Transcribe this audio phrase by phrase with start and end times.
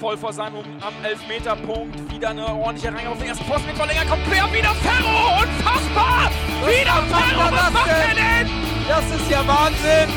[0.00, 2.12] voll vor seinem am Elfmeterpunkt.
[2.12, 4.04] Wieder eine ordentliche Reihe auf den ersten Posten mit Verlänger.
[4.06, 5.42] Kommt quer, wieder Ferro!
[5.42, 6.30] Unfassbar!
[6.60, 7.52] Was wieder Ferro!
[7.52, 8.50] Was macht er denn?
[8.88, 10.08] Das ist ja Wahnsinn!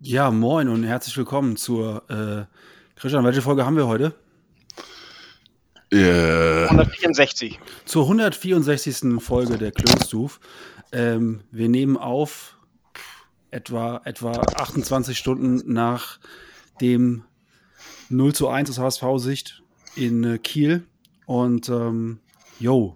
[0.00, 2.08] Ja, moin und herzlich willkommen zur.
[2.08, 2.44] Äh,
[2.94, 4.14] Christian, welche Folge haben wir heute?
[5.90, 7.58] Äh, 164.
[7.84, 9.20] Zur 164.
[9.20, 10.38] Folge der Klönstuf.
[10.92, 12.55] Ähm, wir nehmen auf
[13.56, 16.20] etwa, etwa 28 Stunden nach
[16.80, 17.24] dem
[18.10, 19.62] 0 zu 1 aus HSV-Sicht
[19.96, 20.84] in äh, Kiel.
[21.24, 22.20] Und ähm,
[22.60, 22.94] yo,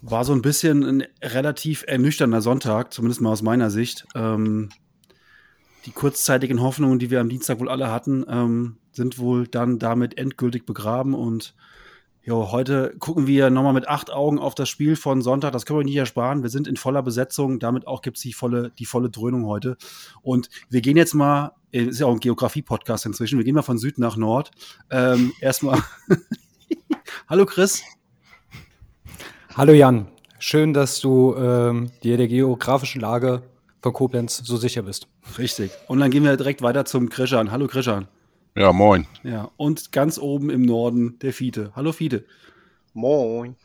[0.00, 4.06] war so ein bisschen ein relativ ernüchternder Sonntag, zumindest mal aus meiner Sicht.
[4.14, 4.70] Ähm,
[5.86, 10.16] die kurzzeitigen Hoffnungen, die wir am Dienstag wohl alle hatten, ähm, sind wohl dann damit
[10.18, 11.54] endgültig begraben und
[12.24, 15.50] Jo, heute gucken wir nochmal mit acht Augen auf das Spiel von Sonntag.
[15.50, 16.44] Das können wir nicht ersparen.
[16.44, 17.58] Wir sind in voller Besetzung.
[17.58, 19.76] Damit auch gibt es die volle, die volle Dröhnung heute.
[20.22, 23.62] Und wir gehen jetzt mal, äh, ist ja auch ein Geografie-Podcast inzwischen, wir gehen mal
[23.62, 24.52] von Süd nach Nord.
[24.88, 25.82] Ähm, erstmal.
[27.28, 27.82] Hallo Chris.
[29.56, 30.06] Hallo Jan.
[30.38, 33.42] Schön, dass du ähm, dir der geografischen Lage
[33.80, 35.08] von Koblenz so sicher bist.
[35.38, 35.72] Richtig.
[35.88, 37.50] Und dann gehen wir direkt weiter zum Krishan.
[37.50, 38.06] Hallo Krishan.
[38.54, 39.06] Ja, moin.
[39.22, 41.72] Ja, und ganz oben im Norden der Fiete.
[41.74, 42.26] Hallo Fiete.
[42.92, 43.56] Moin.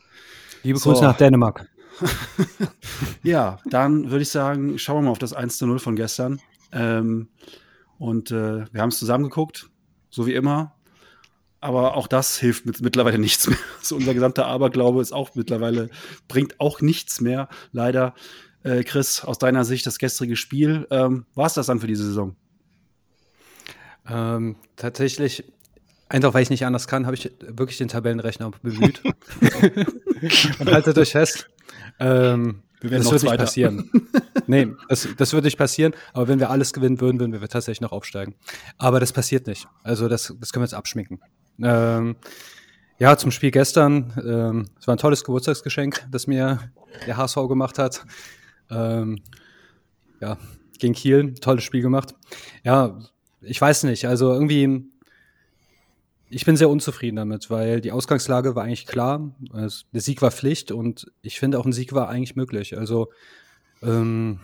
[0.62, 1.04] Liebe Grüße so.
[1.04, 1.68] nach Dänemark.
[3.22, 6.40] ja, dann würde ich sagen, schauen wir mal auf das 1 zu 0 von gestern.
[6.72, 7.28] Ähm,
[7.98, 9.68] und äh, wir haben es zusammengeguckt,
[10.08, 10.74] so wie immer.
[11.60, 13.58] Aber auch das hilft mit, mittlerweile nichts mehr.
[13.82, 15.90] So unser gesamter Aberglaube ist auch mittlerweile,
[16.28, 18.14] bringt auch nichts mehr, leider.
[18.62, 22.06] Äh, Chris, aus deiner Sicht das gestrige Spiel, ähm, war es das dann für diese
[22.06, 22.36] Saison?
[24.10, 25.44] Ähm, tatsächlich,
[26.08, 29.02] einfach weil ich nicht anders kann, habe ich wirklich den Tabellenrechner bemüht.
[30.58, 31.48] Und haltet euch fest.
[32.00, 33.90] Ähm, das wird nicht passieren.
[34.46, 35.94] nee, das, das wird nicht passieren.
[36.12, 38.34] Aber wenn wir alles gewinnen würden, würden wir tatsächlich noch aufsteigen.
[38.78, 39.66] Aber das passiert nicht.
[39.82, 41.20] Also das, das können wir jetzt abschminken.
[41.60, 42.16] Ähm,
[42.98, 44.12] ja, zum Spiel gestern.
[44.24, 46.70] Ähm, es war ein tolles Geburtstagsgeschenk, das mir
[47.06, 48.04] der HSV gemacht hat.
[48.70, 49.22] Ähm,
[50.20, 50.36] ja,
[50.78, 52.14] gegen Kiel, tolles Spiel gemacht.
[52.64, 52.98] Ja,
[53.40, 54.90] ich weiß nicht, also irgendwie,
[56.30, 59.34] ich bin sehr unzufrieden damit, weil die Ausgangslage war eigentlich klar.
[59.52, 62.76] Also der Sieg war Pflicht und ich finde auch ein Sieg war eigentlich möglich.
[62.76, 63.10] Also
[63.82, 64.40] ähm,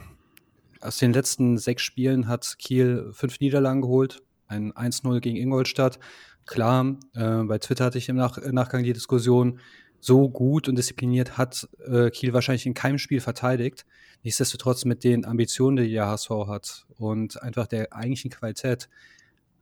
[0.81, 5.99] aus den letzten sechs Spielen hat Kiel fünf Niederlagen geholt, ein 1-0 gegen Ingolstadt.
[6.47, 9.61] Klar, äh, bei Twitter hatte ich im Nach Nachgang die Diskussion,
[10.04, 13.87] so gut und diszipliniert hat äh, Kiel wahrscheinlich in keinem Spiel verteidigt.
[14.22, 18.91] Nichtsdestotrotz mit den Ambitionen, die der HSV hat und einfach der eigentlichen Qualität,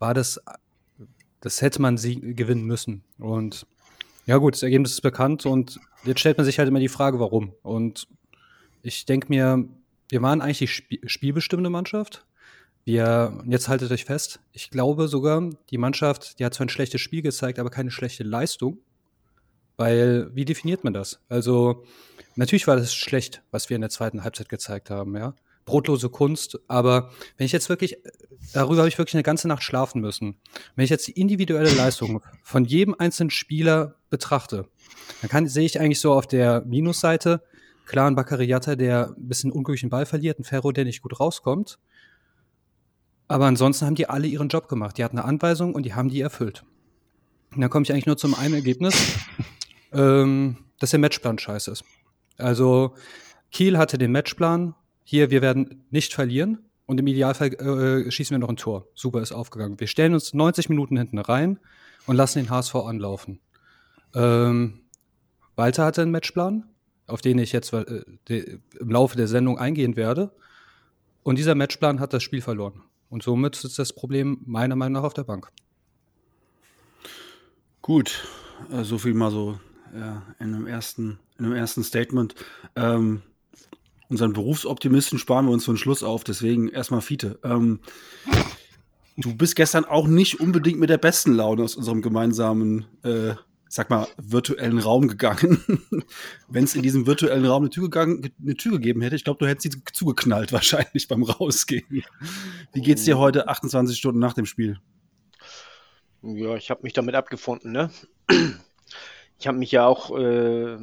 [0.01, 0.41] war das,
[1.41, 3.05] das hätte man sie gewinnen müssen.
[3.19, 3.67] Und
[4.27, 7.21] ja gut, das Ergebnis ist bekannt und jetzt stellt man sich halt immer die Frage,
[7.21, 7.53] warum.
[7.63, 8.09] Und
[8.83, 9.65] ich denke mir,
[10.09, 12.27] wir waren eigentlich die Sp spielbestimmende Mannschaft.
[12.85, 17.01] Wir, jetzt haltet euch fest, ich glaube sogar, die Mannschaft, die hat zwar ein schlechtes
[17.01, 18.79] Spiel gezeigt, aber keine schlechte Leistung.
[19.77, 21.21] Weil, wie definiert man das?
[21.29, 21.85] Also,
[22.37, 25.35] natürlich war das schlecht, was wir in der zweiten Halbzeit gezeigt haben, ja.
[25.65, 27.97] Brotlose Kunst, aber wenn ich jetzt wirklich,
[28.53, 30.37] darüber habe ich wirklich eine ganze Nacht schlafen müssen.
[30.75, 34.67] Wenn ich jetzt die individuelle Leistung von jedem einzelnen Spieler betrachte,
[35.21, 37.43] dann kann, sehe ich eigentlich so auf der Minusseite,
[37.87, 41.79] klar, ein Baccariata, der ein bisschen unglücklichen Ball verliert, ein Ferro, der nicht gut rauskommt.
[43.29, 44.99] Aber ansonsten haben die alle ihren Job gemacht.
[44.99, 46.65] Die hatten eine Anweisung und die haben die erfüllt.
[47.55, 48.95] Und dann komme ich eigentlich nur zum einen Ergebnis
[49.93, 51.85] ähm, dass der Matchplan scheiße ist.
[52.39, 52.95] Also
[53.51, 58.39] Kiel hatte den Matchplan, hier, wir werden nicht verlieren und im Idealfall äh, schießen wir
[58.39, 58.87] noch ein Tor.
[58.95, 59.79] Super ist aufgegangen.
[59.79, 61.59] Wir stellen uns 90 Minuten hinten rein
[62.07, 63.41] und lassen den HSV anlaufen.
[64.15, 64.81] Ähm,
[65.57, 66.65] Walter hatte einen Matchplan,
[67.07, 70.33] auf den ich jetzt äh, de, im Laufe der Sendung eingehen werde.
[71.23, 72.83] Und dieser Matchplan hat das Spiel verloren.
[73.09, 75.49] Und somit ist das Problem meiner Meinung nach auf der Bank.
[77.83, 78.27] Gut,
[78.73, 79.59] äh, so viel mal so
[79.95, 82.35] ja, in, einem ersten, in einem ersten Statement.
[82.77, 83.23] Ähm,
[84.09, 87.39] unseren Berufsoptimisten sparen wir uns für den Schluss auf, deswegen erstmal Fiete.
[87.45, 87.81] Ähm,
[89.17, 93.35] du bist gestern auch nicht unbedingt mit der besten Laune aus unserem gemeinsamen, äh,
[93.69, 95.83] sag mal, virtuellen Raum gegangen.
[96.49, 99.39] Wenn es in diesem virtuellen Raum eine Tür, gegangen, eine Tür gegeben hätte, ich glaube,
[99.39, 102.05] du hättest sie zugeknallt wahrscheinlich beim Rausgehen.
[102.73, 104.79] Wie geht's dir heute 28 Stunden nach dem Spiel?
[106.23, 107.91] Ja, ich habe mich damit abgefunden, ne?
[109.43, 110.79] Ich habe mich ja auch äh,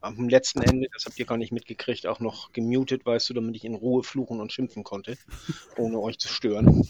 [0.00, 3.56] am letzten Ende, das habt ihr gar nicht mitgekriegt, auch noch gemutet, weißt du, damit
[3.56, 5.18] ich in Ruhe fluchen und schimpfen konnte,
[5.76, 6.88] ohne euch zu stören.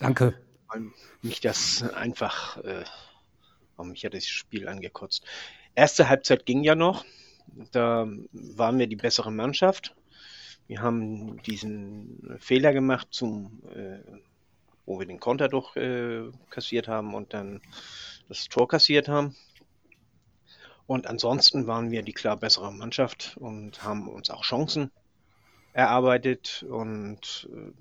[0.00, 0.34] Danke.
[0.66, 0.90] Weil
[1.22, 2.82] mich das einfach, äh,
[3.84, 5.24] mich hat das Spiel angekotzt.
[5.76, 7.04] Erste Halbzeit ging ja noch,
[7.70, 9.94] da waren wir die bessere Mannschaft.
[10.66, 14.00] Wir haben diesen Fehler gemacht, zum, äh,
[14.84, 17.60] wo wir den Konter doch äh, kassiert haben und dann
[18.28, 19.36] das Tor kassiert haben.
[20.86, 24.90] Und ansonsten waren wir die klar bessere Mannschaft und haben uns auch Chancen
[25.72, 27.72] erarbeitet und äh,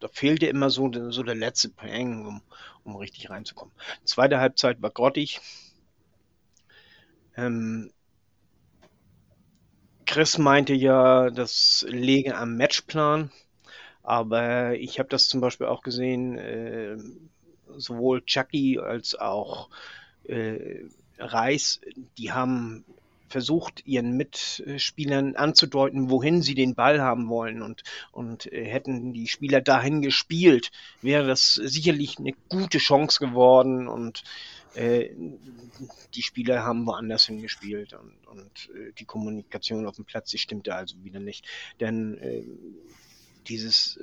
[0.00, 2.42] da fehlte immer so, so der letzte Pang, um,
[2.84, 3.74] um richtig reinzukommen.
[4.04, 5.40] Zweite Halbzeit war grottig.
[7.36, 7.92] Ähm,
[10.06, 13.30] Chris meinte ja, das lege am Matchplan,
[14.02, 16.96] aber ich habe das zum Beispiel auch gesehen, äh,
[17.76, 19.68] sowohl Chucky als auch
[20.24, 20.84] äh,
[21.20, 21.80] Reis,
[22.18, 22.84] die haben
[23.28, 27.62] versucht, ihren Mitspielern anzudeuten, wohin sie den Ball haben wollen.
[27.62, 33.86] Und, und äh, hätten die Spieler dahin gespielt, wäre das sicherlich eine gute Chance geworden.
[33.86, 34.24] Und
[34.74, 35.10] äh,
[36.14, 37.92] die Spieler haben woanders hingespielt.
[37.92, 41.46] Und, und äh, die Kommunikation auf dem Platz, die stimmte also wieder nicht.
[41.78, 42.42] Denn äh,
[43.46, 43.98] dieses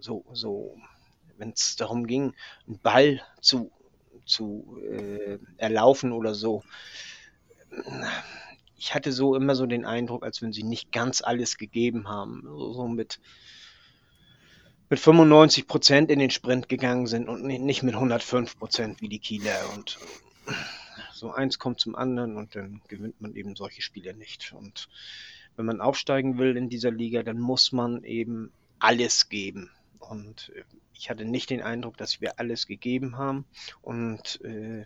[0.00, 0.76] so, so
[1.38, 2.34] wenn es darum ging,
[2.66, 3.70] einen Ball zu,
[4.24, 6.62] zu äh, erlaufen oder so,
[8.76, 12.42] ich hatte so immer so den Eindruck, als wenn sie nicht ganz alles gegeben haben.
[12.44, 13.20] So, so mit,
[14.90, 19.20] mit 95 Prozent in den Sprint gegangen sind und nicht mit 105 Prozent wie die
[19.20, 19.56] Kieler.
[19.74, 19.98] Und
[21.12, 24.52] so eins kommt zum anderen und dann gewinnt man eben solche Spiele nicht.
[24.52, 24.88] Und
[25.56, 29.70] wenn man aufsteigen will in dieser Liga, dann muss man eben alles geben.
[30.00, 33.44] Und äh, ich hatte nicht den Eindruck, dass wir alles gegeben haben.
[33.80, 34.84] Und äh,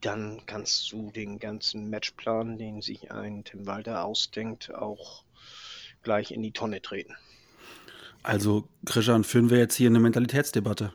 [0.00, 5.24] dann kannst du den ganzen Matchplan, den sich ein Tim Walter ausdenkt, auch
[6.02, 7.14] gleich in die Tonne treten.
[8.22, 10.92] Also, Christian, führen wir jetzt hier eine Mentalitätsdebatte.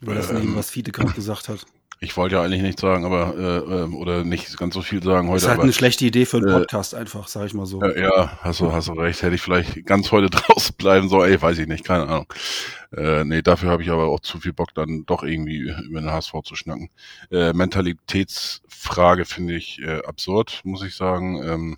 [0.00, 1.66] Über das ähm, was Fiete gerade gesagt hat.
[1.98, 5.28] Ich wollte ja eigentlich nichts sagen, aber äh, ähm, oder nicht ganz so viel sagen
[5.28, 5.38] heute.
[5.38, 7.64] Ist halt aber, eine schlechte Idee für einen äh, Podcast, äh, einfach, sag ich mal
[7.64, 7.80] so.
[7.80, 9.22] Äh, ja, hast du, hast du recht.
[9.22, 12.26] Hätte ich vielleicht ganz heute draußen bleiben sollen, ey, weiß ich nicht, keine Ahnung.
[12.94, 16.10] Äh, nee, dafür habe ich aber auch zu viel Bock, dann doch irgendwie über den
[16.10, 16.90] HSV zu schnacken.
[17.30, 21.42] Äh, Mentalitätsfrage finde ich äh, absurd, muss ich sagen.
[21.42, 21.76] Ähm,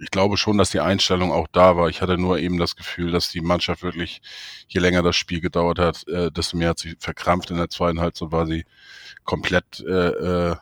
[0.00, 1.88] ich glaube schon, dass die Einstellung auch da war.
[1.88, 4.22] Ich hatte nur eben das Gefühl, dass die Mannschaft wirklich,
[4.68, 7.50] je länger das Spiel gedauert hat, äh, desto mehr hat sie verkrampft.
[7.50, 8.64] In der zweiten Halbzeit war sie
[9.24, 10.56] komplett, äh, äh,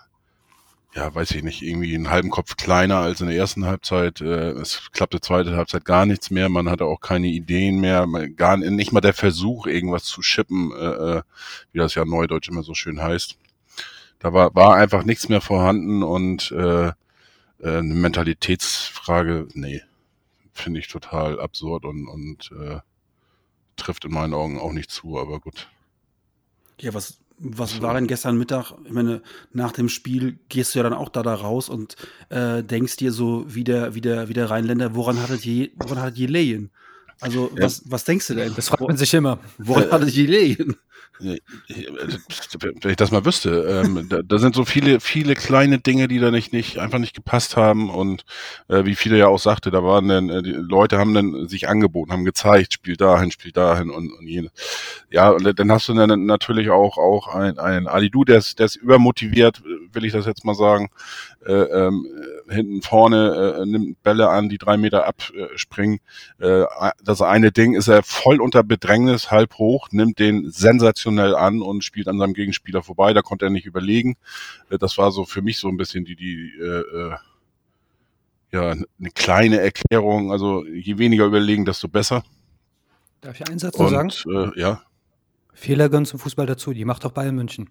[0.95, 4.21] ja, weiß ich nicht, irgendwie einen halben Kopf kleiner als in der ersten Halbzeit.
[4.21, 6.49] Äh, es klappte zweite Halbzeit gar nichts mehr.
[6.49, 8.07] Man hatte auch keine Ideen mehr.
[8.37, 11.23] Gar nicht mal der Versuch, irgendwas zu schippen, äh, äh,
[11.73, 13.37] wie das ja neudeutsch immer so schön heißt.
[14.19, 16.91] Da war, war einfach nichts mehr vorhanden und äh,
[17.63, 19.83] äh, eine Mentalitätsfrage, nee,
[20.53, 22.81] finde ich total absurd und, und äh,
[23.77, 25.69] trifft in meinen Augen auch nicht zu, aber gut.
[26.81, 28.73] Ja, was, was war denn gestern Mittag?
[28.85, 29.23] Ich meine,
[29.53, 31.97] nach dem Spiel gehst du ja dann auch da, da raus und
[32.29, 35.99] äh, denkst dir so wie der, wie der, wie der Rheinländer, woran hattet je, woran
[35.99, 36.71] hattet je Lehen?
[37.21, 37.65] Also, ja.
[37.65, 38.55] was, was denkst du denn?
[38.55, 39.39] Das fragt man sich immer.
[39.59, 40.77] Woran äh, hattet je Lehen?
[41.21, 46.19] wenn ich das mal wüsste, ähm, da, da, sind so viele, viele kleine Dinge, die
[46.19, 48.25] da nicht, nicht einfach nicht gepasst haben und
[48.69, 51.69] äh, wie viele ja auch sagte, da waren dann, äh, die Leute haben dann sich
[51.69, 54.51] angeboten, haben gezeigt, spiel dahin, spiel dahin und, und jene.
[55.11, 58.67] Ja, und dann hast du dann natürlich auch, auch ein, ein Alidu, der ist, der
[58.67, 59.63] ist übermotiviert,
[59.93, 60.91] will ich das jetzt mal sagen,
[61.47, 62.07] äh, ähm,
[62.51, 66.01] hinten vorne äh, nimmt Bälle an, die drei Meter abspringen.
[66.39, 66.65] Äh,
[67.03, 71.85] das eine Ding ist er voll unter Bedrängnis, halb hoch, nimmt den sensationell an und
[71.85, 73.13] spielt an seinem Gegenspieler vorbei.
[73.13, 74.17] Da konnte er nicht überlegen.
[74.69, 77.15] Äh, das war so für mich so ein bisschen die, die äh, äh
[78.53, 80.33] ja, eine kleine Erklärung.
[80.33, 82.25] Also je weniger überlegen, desto besser.
[83.21, 84.11] Darf ich einen Satz noch sagen?
[84.27, 84.83] Äh, ja.
[85.53, 86.73] Fehler gehören zum Fußball dazu.
[86.73, 87.71] Die macht auch Bayern München.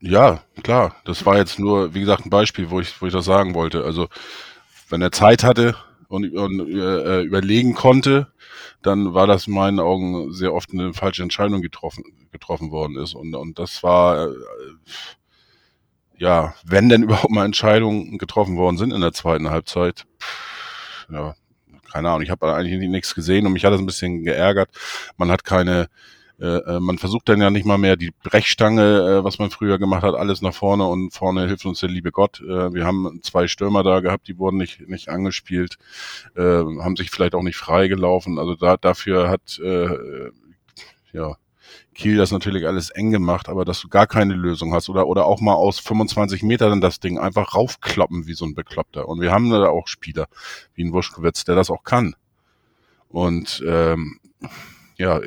[0.00, 0.96] Ja, klar.
[1.04, 3.84] Das war jetzt nur, wie gesagt, ein Beispiel, wo ich, wo ich das sagen wollte.
[3.84, 4.08] Also,
[4.88, 5.76] wenn er Zeit hatte
[6.08, 8.28] und, und äh, überlegen konnte,
[8.82, 13.14] dann war das in meinen Augen sehr oft eine falsche Entscheidung getroffen, getroffen worden ist.
[13.14, 14.34] Und, und das war, äh,
[16.16, 20.06] ja, wenn denn überhaupt mal Entscheidungen getroffen worden sind in der zweiten Halbzeit,
[21.10, 21.34] ja,
[21.90, 24.70] keine Ahnung, ich habe eigentlich nichts gesehen und mich hat das ein bisschen geärgert.
[25.16, 25.88] Man hat keine
[26.40, 29.78] äh, äh, man versucht dann ja nicht mal mehr die Brechstange, äh, was man früher
[29.78, 32.40] gemacht hat, alles nach vorne und vorne hilft uns der liebe Gott.
[32.40, 35.78] Äh, wir haben zwei Stürmer da gehabt, die wurden nicht, nicht angespielt,
[36.36, 38.38] äh, haben sich vielleicht auch nicht freigelaufen.
[38.38, 40.30] Also da, dafür hat äh,
[41.12, 41.36] ja
[41.94, 45.26] Kiel das natürlich alles eng gemacht, aber dass du gar keine Lösung hast oder, oder
[45.26, 49.08] auch mal aus 25 Metern das Ding einfach raufkloppen wie so ein Bekloppter.
[49.08, 50.28] Und wir haben da auch Spieler
[50.74, 52.14] wie ein Wuschkowitz, der das auch kann.
[53.08, 54.20] Und ähm,
[54.98, 55.20] ja,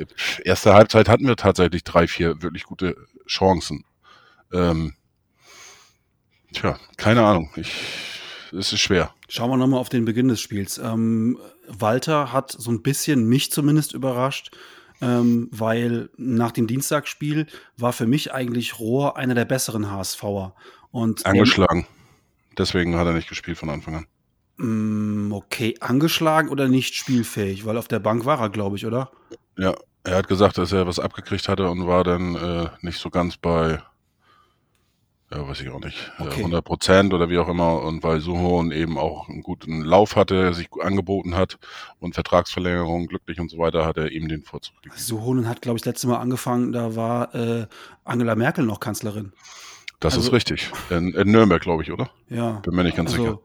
[0.44, 3.84] erste Halbzeit hatten wir tatsächlich drei, vier wirklich gute Chancen.
[4.52, 4.94] Ähm,
[6.52, 7.50] tja, keine Ahnung.
[7.56, 7.72] Ich
[8.52, 9.14] es ist schwer.
[9.28, 10.78] Schauen wir nochmal auf den Beginn des Spiels.
[10.78, 14.54] Ähm, Walter hat so ein bisschen mich zumindest überrascht,
[15.00, 20.54] ähm, weil nach dem Dienstagsspiel war für mich eigentlich Rohr einer der besseren HSVer.
[20.90, 21.86] Und Angeschlagen.
[22.58, 24.06] Deswegen hat er nicht gespielt von Anfang an.
[24.58, 27.64] Mm, okay, angeschlagen oder nicht spielfähig?
[27.64, 29.10] Weil auf der Bank war er, glaube ich, oder?
[29.56, 33.10] Ja, er hat gesagt, dass er was abgekriegt hatte und war dann äh, nicht so
[33.10, 33.82] ganz bei,
[35.30, 36.38] ja, weiß ich auch nicht, äh, okay.
[36.38, 37.82] 100 Prozent oder wie auch immer.
[37.82, 41.58] Und weil Suhonen eben auch einen guten Lauf hatte, sich angeboten hat
[42.00, 44.94] und Vertragsverlängerung glücklich und so weiter, hat er ihm den Vorzug gegeben.
[44.96, 47.66] Suhonen hat, glaube ich, das letzte Mal angefangen, da war äh,
[48.04, 49.32] Angela Merkel noch Kanzlerin.
[50.00, 50.72] Das also, ist richtig.
[50.90, 52.10] In, in Nürnberg, glaube ich, oder?
[52.28, 52.54] Ja.
[52.64, 53.40] Bin mir nicht ganz also, sicher.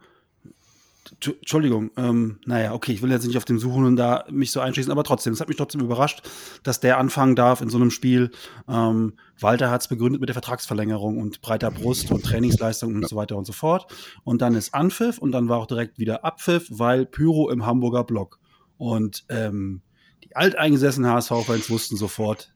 [1.11, 4.59] Entschuldigung, ähm, naja, okay, ich will jetzt nicht auf dem Suchen und da mich so
[4.59, 6.21] einschließen, aber trotzdem, es hat mich trotzdem überrascht,
[6.63, 8.31] dass der anfangen darf in so einem Spiel.
[8.67, 13.15] Ähm, Walter hat es begründet mit der Vertragsverlängerung und breiter Brust und Trainingsleistung und so
[13.15, 13.91] weiter und so fort.
[14.23, 18.03] Und dann ist Anpfiff und dann war auch direkt wieder Abpfiff, weil Pyro im Hamburger
[18.03, 18.39] Block.
[18.77, 19.81] Und ähm,
[20.23, 22.53] die alteingesessenen HSV-Fans wussten sofort,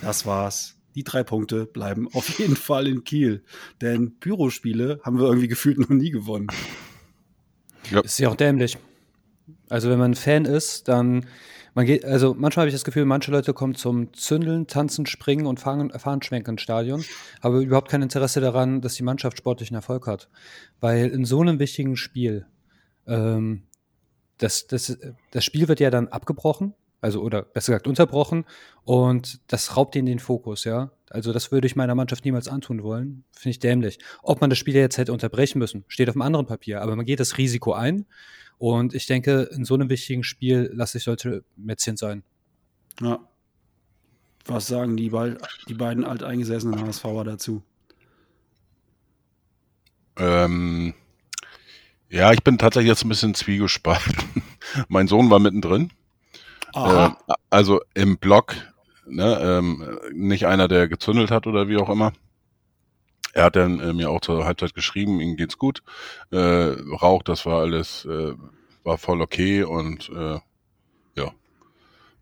[0.00, 0.76] das war's.
[0.94, 3.44] Die drei Punkte bleiben auf jeden Fall in Kiel.
[3.80, 6.48] Denn Pyro-Spiele haben wir irgendwie gefühlt noch nie gewonnen.
[7.90, 8.00] Ja.
[8.00, 8.78] Ist ja auch dämlich.
[9.68, 11.26] Also wenn man Fan ist, dann
[11.74, 15.46] man geht, also manchmal habe ich das Gefühl, manche Leute kommen zum Zündeln, Tanzen, Springen
[15.46, 15.90] und Fahren,
[16.22, 17.04] Schwenken ins Stadion,
[17.40, 20.28] aber überhaupt kein Interesse daran, dass die Mannschaft sportlichen Erfolg hat.
[20.80, 22.46] Weil in so einem wichtigen Spiel,
[23.06, 23.62] ähm,
[24.38, 24.98] das, das,
[25.30, 28.44] das Spiel wird ja dann abgebrochen, also oder besser gesagt unterbrochen
[28.84, 30.90] und das raubt ihnen den Fokus, ja.
[31.10, 33.24] Also das würde ich meiner Mannschaft niemals antun wollen.
[33.32, 33.98] Finde ich dämlich.
[34.22, 36.82] Ob man das Spiel jetzt hätte unterbrechen müssen, steht auf einem anderen Papier.
[36.82, 38.06] Aber man geht das Risiko ein.
[38.58, 42.22] Und ich denke, in so einem wichtigen Spiel lasse ich sollte Mätzchen sein.
[43.00, 43.18] Ja.
[44.44, 45.10] Was sagen die,
[45.68, 47.62] die beiden alteingesessenen HSVer dazu?
[50.16, 50.94] Ähm,
[52.08, 54.42] ja, ich bin tatsächlich jetzt ein bisschen zwiegespalten.
[54.88, 55.90] mein Sohn war mittendrin.
[56.74, 57.10] Äh,
[57.50, 58.54] also im Block
[59.06, 62.12] ne, ähm, nicht einer, der gezündelt hat oder wie auch immer.
[63.32, 65.82] Er hat dann äh, mir auch zur Halbzeit geschrieben, ihm geht's gut.
[66.30, 68.34] Äh, Rauch, das war alles, äh,
[68.82, 70.40] war voll okay und äh,
[71.14, 71.32] ja,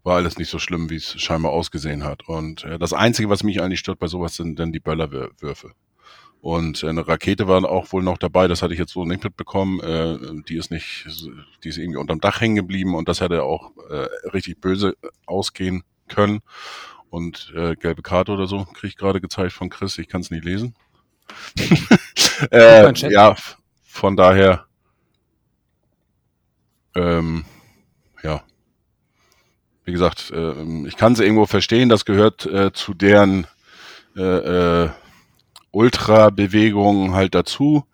[0.03, 2.29] war alles nicht so schlimm, wie es scheinbar ausgesehen hat.
[2.29, 5.73] Und äh, das Einzige, was mich eigentlich stört bei sowas, sind dann die Böllerwürfe.
[6.41, 9.25] Und äh, eine Rakete war auch wohl noch dabei, das hatte ich jetzt so nicht
[9.25, 9.81] mitbekommen.
[9.81, 11.07] Äh, die ist nicht,
[11.65, 15.83] die ist irgendwie unterm Dach hängen geblieben und das hätte auch äh, richtig böse ausgehen
[16.09, 16.41] können.
[17.11, 19.99] Und äh, gelbe Karte oder so kriege ich gerade gezeigt von Chris.
[19.99, 20.75] Ich kann es nicht lesen.
[22.51, 23.35] äh, ja,
[23.83, 24.67] von daher,
[26.95, 27.45] ähm,
[28.23, 28.43] ja,
[29.85, 31.89] wie gesagt, äh, ich kann sie irgendwo verstehen.
[31.89, 33.47] Das gehört äh, zu deren
[34.17, 34.89] äh,
[35.71, 37.85] Ultra-Bewegung halt dazu.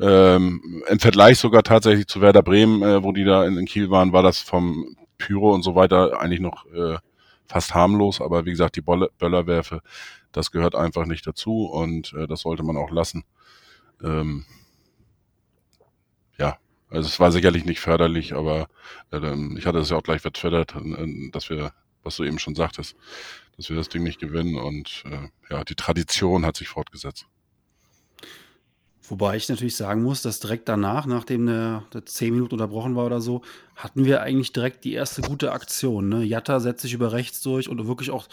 [0.00, 3.90] Ähm, Im Vergleich sogar tatsächlich zu Werder Bremen, äh, wo die da in, in Kiel
[3.90, 6.96] waren, war das vom Pyro und so weiter eigentlich noch äh,
[7.46, 9.82] fast harmlos, aber wie gesagt, die Böllerwerfe,
[10.32, 13.24] das gehört einfach nicht dazu und äh, das sollte man auch lassen.
[14.02, 14.44] Ähm,
[16.38, 16.56] ja,
[16.88, 18.68] also es war sicherlich nicht förderlich, aber
[19.12, 21.72] äh, ich hatte es ja auch gleich vertwittert, äh, dass wir,
[22.02, 22.96] was du eben schon sagtest,
[23.60, 27.26] dass wir das Ding nicht gewinnen und äh, ja, die Tradition hat sich fortgesetzt.
[29.06, 33.04] Wobei ich natürlich sagen muss, dass direkt danach, nachdem der, der 10 Minuten unterbrochen war
[33.04, 33.42] oder so,
[33.76, 36.08] hatten wir eigentlich direkt die erste gute Aktion.
[36.08, 36.24] Ne?
[36.24, 38.28] Jatta setzt sich über rechts durch und wirklich auch,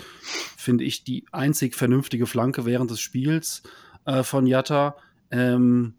[0.55, 3.63] finde ich, die einzig vernünftige Flanke während des Spiels
[4.05, 4.95] äh, von Jatta.
[5.29, 5.95] Ähm,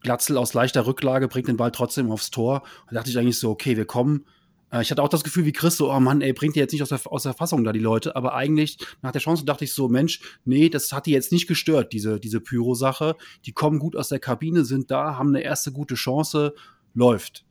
[0.00, 2.62] Glatzel aus leichter Rücklage bringt den Ball trotzdem aufs Tor.
[2.88, 4.24] Da dachte ich eigentlich so, okay, wir kommen
[4.72, 6.82] ich hatte auch das Gefühl wie Chris, so, oh Mann, ey, bringt die jetzt nicht
[6.82, 8.16] aus der, aus der Fassung da, die Leute.
[8.16, 11.46] Aber eigentlich, nach der Chance dachte ich so, Mensch, nee, das hat die jetzt nicht
[11.46, 13.16] gestört, diese, diese Pyro-Sache.
[13.44, 16.54] Die kommen gut aus der Kabine, sind da, haben eine erste gute Chance,
[16.94, 17.44] läuft.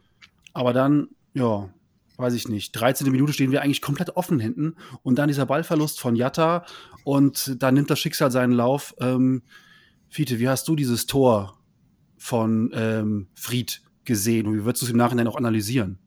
[0.54, 1.70] Aber dann, ja,
[2.18, 3.12] weiß ich nicht, 13.
[3.12, 6.66] Minute stehen wir eigentlich komplett offen hinten und dann dieser Ballverlust von Jatta
[7.04, 8.96] und da nimmt das Schicksal seinen Lauf.
[9.00, 9.44] Ähm,
[10.10, 11.60] Fiete, wie hast du dieses Tor
[12.18, 16.00] von ähm, Fried gesehen und wie würdest du es im Nachhinein auch analysieren?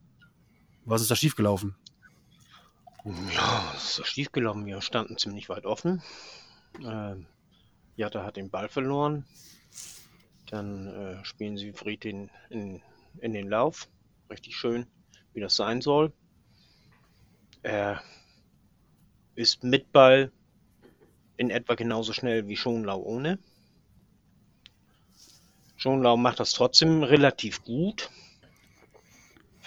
[0.89, 1.75] Was ist da schiefgelaufen?
[3.05, 4.65] Ja, es ist schiefgelaufen.
[4.65, 6.03] Wir standen ziemlich weit offen.
[6.83, 7.27] Ähm,
[7.97, 9.27] Jatta hat den Ball verloren.
[10.47, 12.81] Dann äh, spielen sie Fried in, in,
[13.19, 13.87] in den Lauf.
[14.31, 14.87] Richtig schön,
[15.35, 16.11] wie das sein soll.
[17.63, 18.03] Er
[19.35, 20.33] ist mit Ball
[21.37, 23.39] in etwa genauso schnell wie Schonlau ohne.
[25.77, 28.09] Schonlau macht das trotzdem relativ gut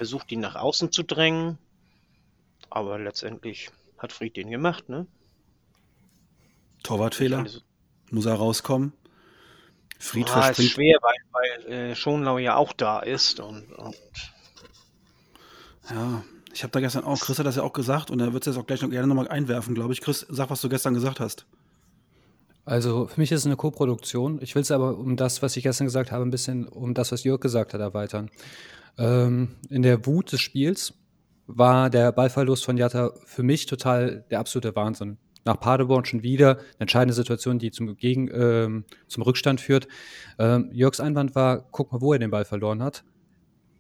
[0.02, 1.60] versucht ihn nach außen zu drängen.
[2.72, 5.06] Aber letztendlich hat Fried den gemacht, ne?
[6.82, 7.46] Torwartfehler.
[8.10, 8.94] Muss er rauskommen.
[10.00, 10.70] Fried ja, verspringt.
[10.70, 13.96] ist schwer, weil, weil äh, Schonlau ja auch da ist und, und
[15.92, 18.48] ja, ich habe da gestern auch, Chris hat das ja auch gesagt und er wird
[18.48, 20.02] es jetzt auch gleich noch gerne nochmal einwerfen, glaube ich.
[20.02, 21.46] Chris, sag, was du gestern gesagt hast.
[22.66, 24.40] Also für mich ist es eine Co-Produktion.
[24.42, 27.12] Ich will es aber um das, was ich gestern gesagt habe, ein bisschen um das,
[27.12, 28.30] was Jörg gesagt hat, erweitern.
[28.98, 30.94] Ähm, in der Wut des Spiels
[31.48, 35.18] war der Ballverlust von Jatta für mich total der absolute Wahnsinn.
[35.44, 39.88] Nach Paderborn schon wieder eine entscheidende Situation, die zum, Gegen, ähm, zum Rückstand führt.
[40.38, 43.04] Ähm, Jörgs Einwand war, guck mal, wo er den Ball verloren hat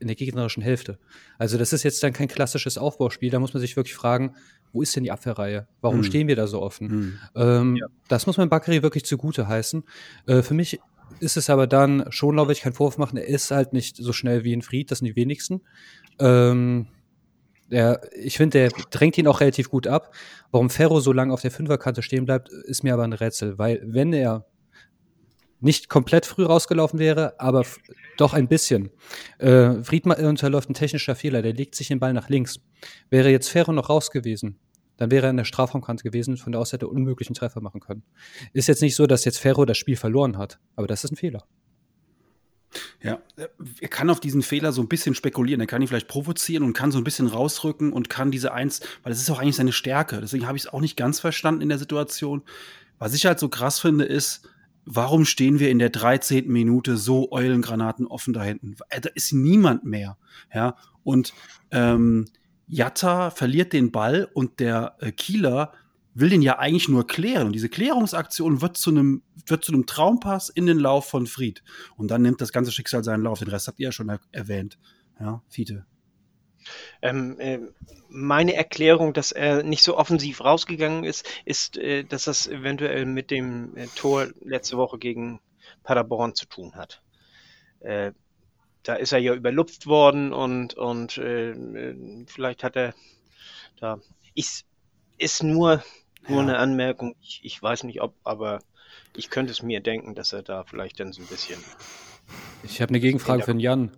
[0.01, 0.97] in der gegnerischen Hälfte.
[1.37, 3.29] Also das ist jetzt dann kein klassisches Aufbauspiel.
[3.29, 4.35] Da muss man sich wirklich fragen,
[4.73, 5.67] wo ist denn die Abwehrreihe?
[5.81, 6.03] Warum hm.
[6.03, 6.89] stehen wir da so offen?
[6.89, 7.19] Hm.
[7.35, 7.87] Ähm, ja.
[8.07, 9.83] Das muss man Bakary wirklich zugute heißen.
[10.27, 10.79] Äh, für mich
[11.19, 13.17] ist es aber dann schon, glaube ich, kein Vorwurf machen.
[13.17, 15.61] Er ist halt nicht so schnell wie ein Fried, das sind die wenigsten.
[16.19, 16.87] Ähm,
[17.69, 20.13] der, ich finde, der drängt ihn auch relativ gut ab.
[20.51, 23.81] Warum Ferro so lange auf der Fünferkante stehen bleibt, ist mir aber ein Rätsel, weil
[23.85, 24.45] wenn er
[25.61, 27.65] nicht komplett früh rausgelaufen wäre, aber
[28.17, 28.89] doch ein bisschen.
[29.37, 32.59] Äh, Friedmann unterläuft ein technischer Fehler, der legt sich den Ball nach links.
[33.09, 34.59] Wäre jetzt Ferro noch raus gewesen,
[34.97, 37.79] dann wäre er in der Strafraumkante gewesen, von der aus hätte er unmöglichen Treffer machen
[37.79, 38.03] können.
[38.53, 41.15] Ist jetzt nicht so, dass jetzt Ferro das Spiel verloren hat, aber das ist ein
[41.15, 41.45] Fehler.
[43.03, 43.19] Ja,
[43.81, 45.59] er kann auf diesen Fehler so ein bisschen spekulieren.
[45.59, 48.79] Er kann ihn vielleicht provozieren und kann so ein bisschen rausrücken und kann diese Eins,
[49.03, 50.21] weil das ist auch eigentlich seine Stärke.
[50.21, 52.43] Deswegen habe ich es auch nicht ganz verstanden in der Situation.
[52.99, 54.47] Was ich halt so krass finde, ist,
[54.85, 56.47] warum stehen wir in der 13.
[56.47, 58.75] Minute so Eulengranaten offen da hinten?
[58.89, 60.17] Äh, da ist niemand mehr.
[60.53, 61.33] Ja, und
[61.71, 62.25] ähm,
[62.67, 65.73] Jatta verliert den Ball und der äh, Kieler
[66.13, 67.47] will den ja eigentlich nur klären.
[67.47, 71.63] Und diese Klärungsaktion wird zu einem wird zu einem Traumpass in den Lauf von Fried.
[71.95, 73.39] Und dann nimmt das ganze Schicksal seinen Lauf.
[73.39, 74.77] Den Rest habt ihr ja schon er erwähnt.
[75.19, 75.85] Ja, Fiete.
[77.01, 77.59] Ähm, äh,
[78.09, 83.31] meine Erklärung, dass er nicht so offensiv rausgegangen ist, ist, äh, dass das eventuell mit
[83.31, 85.39] dem äh, Tor letzte Woche gegen
[85.83, 87.01] Paderborn zu tun hat.
[87.79, 88.11] Äh,
[88.83, 91.55] da ist er ja überlupft worden und, und äh,
[92.27, 92.93] vielleicht hat er
[93.79, 93.99] da.
[94.33, 94.65] Ist,
[95.17, 95.83] ist nur,
[96.27, 96.43] nur ja.
[96.43, 97.15] eine Anmerkung.
[97.21, 98.59] Ich, ich weiß nicht ob, aber
[99.15, 101.59] ich könnte es mir denken, dass er da vielleicht dann so ein bisschen.
[102.63, 103.91] Ich habe eine Gegenfrage für den Jan.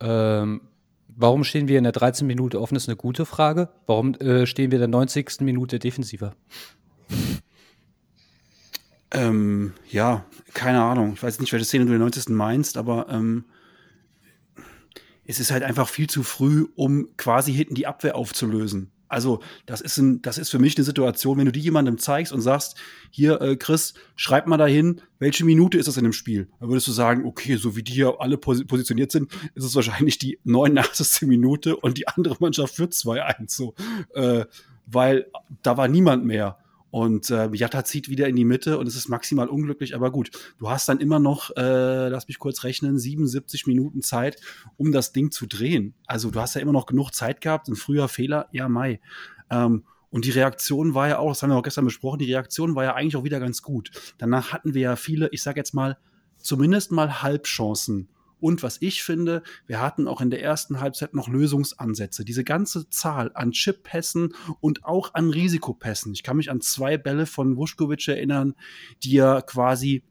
[0.00, 0.60] Ähm,
[1.18, 2.26] Warum stehen wir in der 13.
[2.26, 3.70] Minute offen, ist eine gute Frage.
[3.86, 5.40] Warum äh, stehen wir in der 90.
[5.40, 6.34] Minute defensiver?
[9.10, 11.14] Ähm, ja, keine Ahnung.
[11.14, 12.28] Ich weiß nicht, welche Szene du in der 90.
[12.28, 13.46] meinst, aber ähm,
[15.24, 18.92] es ist halt einfach viel zu früh, um quasi hinten die Abwehr aufzulösen.
[19.08, 22.32] Also, das ist, ein, das ist für mich eine Situation, wenn du die jemandem zeigst
[22.32, 22.76] und sagst,
[23.10, 26.48] hier, äh, Chris, schreib mal dahin, welche Minute ist das in dem Spiel?
[26.60, 29.74] Dann würdest du sagen, okay, so wie die hier alle pos positioniert sind, ist es
[29.74, 31.28] wahrscheinlich die 89.
[31.28, 33.44] Minute und die andere Mannschaft führt 2-1.
[33.46, 33.74] So,
[34.14, 34.44] äh,
[34.86, 35.26] weil
[35.62, 36.58] da war niemand mehr.
[36.96, 40.30] Und äh, Jatta zieht wieder in die Mitte und es ist maximal unglücklich, aber gut.
[40.56, 44.40] Du hast dann immer noch, äh, lass mich kurz rechnen, 77 Minuten Zeit,
[44.78, 45.92] um das Ding zu drehen.
[46.06, 47.68] Also du hast ja immer noch genug Zeit gehabt.
[47.68, 49.02] Ein früher Fehler, ja, Mai.
[49.50, 52.74] Ähm, und die Reaktion war ja auch, das haben wir auch gestern besprochen, die Reaktion
[52.74, 53.90] war ja eigentlich auch wieder ganz gut.
[54.16, 55.98] Danach hatten wir ja viele, ich sag jetzt mal,
[56.38, 58.08] zumindest mal Halbchancen
[58.40, 62.24] und was ich finde, wir hatten auch in der ersten Halbzeit noch Lösungsansätze.
[62.24, 66.12] Diese ganze Zahl an Chip-Pässen und auch an Risikopässen.
[66.12, 68.54] Ich kann mich an zwei Bälle von Wuschkowitsch erinnern,
[69.02, 70.02] die er quasi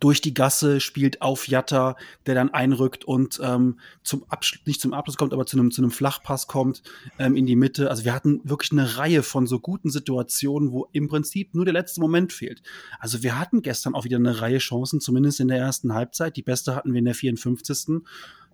[0.00, 1.96] durch die Gasse spielt auf Jatta,
[2.26, 5.80] der dann einrückt und ähm, zum Abschluss, nicht zum Abschluss kommt, aber zu einem, zu
[5.80, 6.82] einem Flachpass kommt
[7.18, 7.90] ähm, in die Mitte.
[7.90, 11.74] Also wir hatten wirklich eine Reihe von so guten Situationen, wo im Prinzip nur der
[11.74, 12.62] letzte Moment fehlt.
[12.98, 16.36] Also wir hatten gestern auch wieder eine Reihe Chancen, zumindest in der ersten Halbzeit.
[16.36, 18.02] Die beste hatten wir in der 54.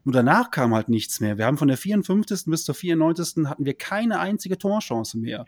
[0.05, 1.39] Nur danach kam halt nichts mehr.
[1.39, 2.45] Wir haben von der 54.
[2.47, 3.47] bis zur 94.
[3.47, 5.45] hatten wir keine einzige Torchance mehr.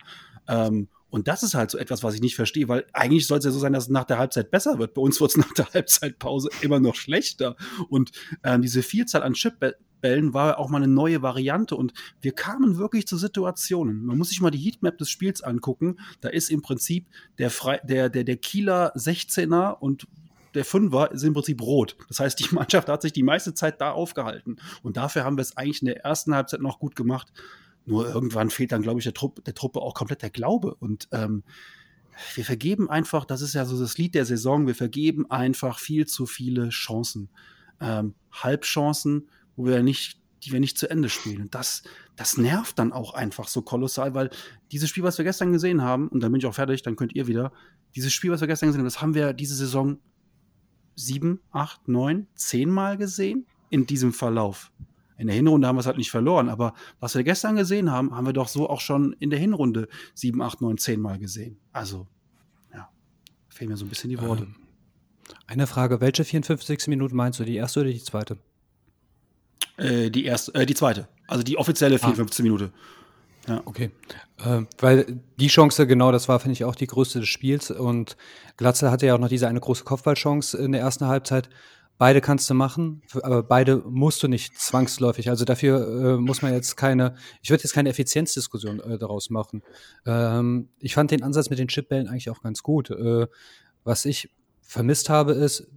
[0.47, 3.45] Ähm, und das ist halt so etwas, was ich nicht verstehe, weil eigentlich soll es
[3.45, 4.95] ja so sein, dass es nach der Halbzeit besser wird.
[4.95, 7.55] Bei uns wird es nach der Halbzeitpause immer noch schlechter.
[7.89, 8.11] Und
[8.43, 13.07] ähm, diese Vielzahl an Chipbällen war auch mal eine neue Variante und wir kamen wirklich
[13.07, 14.05] zu Situationen.
[14.05, 16.01] Man muss sich mal die Heatmap des Spiels angucken.
[16.21, 17.07] Da ist im Prinzip
[17.39, 20.09] der, Fre der, der, der Kieler 16er und
[20.55, 21.97] der Fünfer ist im Prinzip rot.
[22.09, 24.57] Das heißt, die Mannschaft hat sich die meiste Zeit da aufgehalten.
[24.83, 27.33] Und dafür haben wir es eigentlich in der ersten Halbzeit noch gut gemacht.
[27.87, 30.75] Nur irgendwann fehlt dann, glaube ich, der, Truppe, der Truppe auch komplett der Glaube.
[30.75, 31.43] Und ähm,
[32.35, 36.07] wir vergeben einfach, das ist ja so das Lied der Saison, wir vergeben einfach viel
[36.07, 37.29] zu viele Chancen.
[37.81, 41.43] Ähm, Halbchancen, wo wir nicht, die wir nicht zu Ende spielen.
[41.43, 41.83] Und das,
[42.17, 44.31] das nervt dann auch einfach so kolossal, weil
[44.73, 47.15] dieses Spiel, was wir gestern gesehen haben, und dann bin ich auch fertig, dann könnt
[47.15, 47.53] ihr wieder,
[47.95, 49.99] dieses Spiel, was wir gestern gesehen haben, das haben wir diese Saison
[50.97, 54.71] sieben, acht, neun, zehnmal gesehen in diesem Verlauf.
[55.17, 58.15] In der Hinrunde haben wir es halt nicht verloren, aber was wir gestern gesehen haben,
[58.15, 61.59] haben wir doch so auch schon in der Hinrunde sieben, acht, neun, zehn Mal gesehen.
[61.73, 62.09] Also,
[62.73, 62.89] ja,
[63.49, 64.45] fehlen mir so ein bisschen die Worte.
[64.45, 64.57] Ähm,
[65.47, 66.89] Eine Frage, welche 54.
[66.89, 68.39] Minute meinst du, die erste oder die zweite?
[69.77, 71.09] Äh, die erste, äh, die zweite.
[71.27, 72.41] Also die offizielle 54.
[72.41, 72.43] Ah.
[72.43, 72.73] Minute.
[73.49, 73.63] Ja.
[73.65, 73.91] Okay.
[74.39, 77.71] Äh, weil die Chance, genau, das war, finde ich, auch die größte des Spiels.
[77.71, 78.17] Und
[78.57, 81.49] Glatze hatte ja auch noch diese eine große Kopfballchance in der ersten Halbzeit.
[81.97, 85.29] Beide kannst du machen, aber beide musst du nicht zwangsläufig.
[85.31, 89.63] Also dafür äh, muss man jetzt keine, ich würde jetzt keine Effizienzdiskussion äh, daraus machen.
[90.05, 92.91] Ähm, ich fand den Ansatz mit den Chipbällen eigentlich auch ganz gut.
[92.91, 93.29] Äh,
[93.85, 94.31] was ich
[94.61, 95.69] vermisst habe, ist,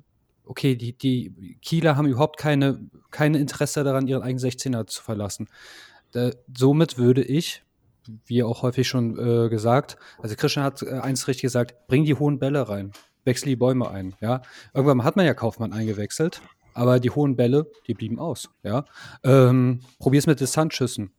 [0.44, 5.48] okay, die, die Kieler haben überhaupt keine, keine Interesse daran, ihren eigenen 16er zu verlassen.
[6.12, 7.64] Da, somit würde ich,
[8.26, 12.16] wie auch häufig schon äh, gesagt, also Christian hat äh, eins richtig gesagt, bring die
[12.16, 12.94] hohen Bälle rein,
[13.28, 14.42] wechsel die Bäume ein, ja.
[14.74, 16.42] Irgendwann hat man ja Kaufmann eingewechselt,
[16.74, 18.86] aber die hohen Bälle, die blieben aus, ja.
[19.24, 21.12] Ähm, probier's mit Distanzschüssen.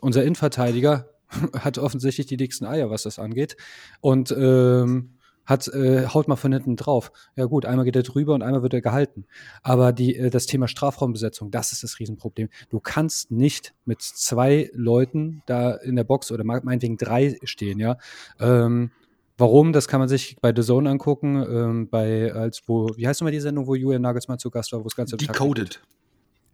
[0.00, 1.08] Unser Innenverteidiger
[1.58, 3.56] hat offensichtlich die dicksten Eier, was das angeht.
[4.00, 5.20] Und ähm,
[5.50, 7.10] hat, äh, haut mal von hinten drauf.
[7.34, 9.26] Ja gut, einmal geht er drüber und einmal wird er gehalten.
[9.62, 12.48] Aber die, äh, das Thema Strafraumbesetzung, das ist das Riesenproblem.
[12.68, 17.98] Du kannst nicht mit zwei Leuten da in der Box oder meinetwegen drei stehen, ja.
[18.38, 18.92] Ähm,
[19.40, 19.72] Warum?
[19.72, 21.36] Das kann man sich bei The Zone angucken.
[21.36, 24.84] Ähm, bei als wo, wie heißt nochmal die Sendung, wo Julian Nagelsmann zu Gast war,
[24.84, 25.80] wo es ganze Decoded.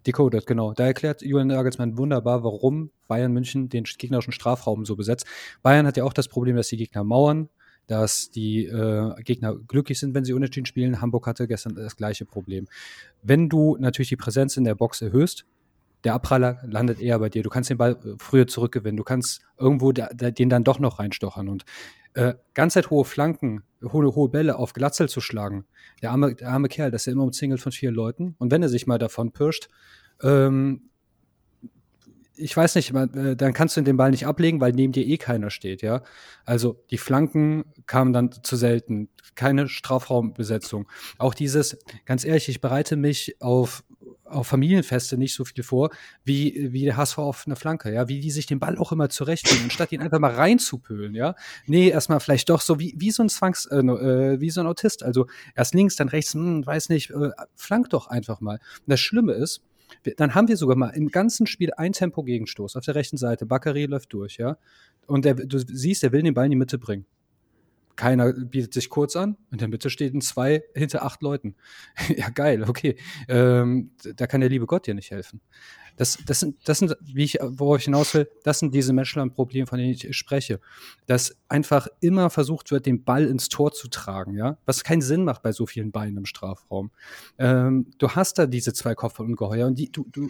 [0.06, 0.72] Decoded, genau.
[0.72, 5.26] Da erklärt Julian Nagelsmann wunderbar, warum Bayern München den gegnerischen Strafraum so besetzt.
[5.62, 7.48] Bayern hat ja auch das Problem, dass die Gegner mauern,
[7.88, 11.00] dass die äh, Gegner glücklich sind, wenn sie unentschieden spielen.
[11.00, 12.68] Hamburg hatte gestern das gleiche Problem.
[13.20, 15.44] Wenn du natürlich die Präsenz in der Box erhöhst,
[16.04, 17.42] der Abpraller landet eher bei dir.
[17.42, 18.96] Du kannst den Ball äh, früher zurückgewinnen.
[18.96, 21.48] Du kannst irgendwo da, da, den dann doch noch reinstochern.
[21.48, 21.64] Und
[22.14, 25.66] äh, ganz Zeit hohe Flanken, hohe, hohe Bälle auf Glatzel zu schlagen.
[26.02, 28.34] Der arme, der arme Kerl, das ist ja immer umzingelt von vier Leuten.
[28.38, 29.68] Und wenn er sich mal davon pirscht,
[30.22, 30.90] ähm,
[32.38, 35.16] ich weiß nicht, äh, dann kannst du den Ball nicht ablegen, weil neben dir eh
[35.16, 36.02] keiner steht, ja.
[36.44, 40.88] Also die Flanken kamen dann zu selten, keine Strafraumbesetzung.
[41.18, 43.84] Auch dieses, ganz ehrlich, ich bereite mich auf,
[44.24, 45.90] auf Familienfeste nicht so viel vor,
[46.24, 49.08] wie, wie der HSV auf einer Flanke, ja, wie die sich den Ball auch immer
[49.08, 51.34] zurechtfinden, anstatt ihn einfach mal reinzupölen, ja.
[51.66, 54.66] Nee, erstmal vielleicht doch so wie, wie so ein Zwangs, äh, äh, wie so ein
[54.66, 55.02] Autist.
[55.02, 58.54] Also erst links, dann rechts, hm, weiß nicht, äh, flank doch einfach mal.
[58.54, 59.62] Und das Schlimme ist,
[60.16, 63.46] dann haben wir sogar mal im ganzen Spiel ein Tempo-Gegenstoß auf der rechten Seite.
[63.46, 64.58] Bakary läuft durch, ja.
[65.06, 67.06] Und der, du siehst, der will den Ball in die Mitte bringen.
[67.96, 69.36] Keiner bietet sich kurz an.
[69.50, 71.56] In der Mitte stehen zwei hinter acht Leuten.
[72.16, 72.96] ja, geil, okay.
[73.28, 75.40] Ähm, da kann der liebe Gott dir nicht helfen.
[75.96, 79.66] Das, das, sind, das sind, wie ich, worauf ich hinaus will, das sind diese Menschland-Probleme,
[79.66, 80.60] von denen ich spreche.
[81.06, 85.24] Dass einfach immer versucht wird, den Ball ins Tor zu tragen, ja, was keinen Sinn
[85.24, 86.90] macht bei so vielen Beinen im Strafraum.
[87.38, 90.28] Ähm, du hast da diese zwei Kopfballungeheuer und die, du, du,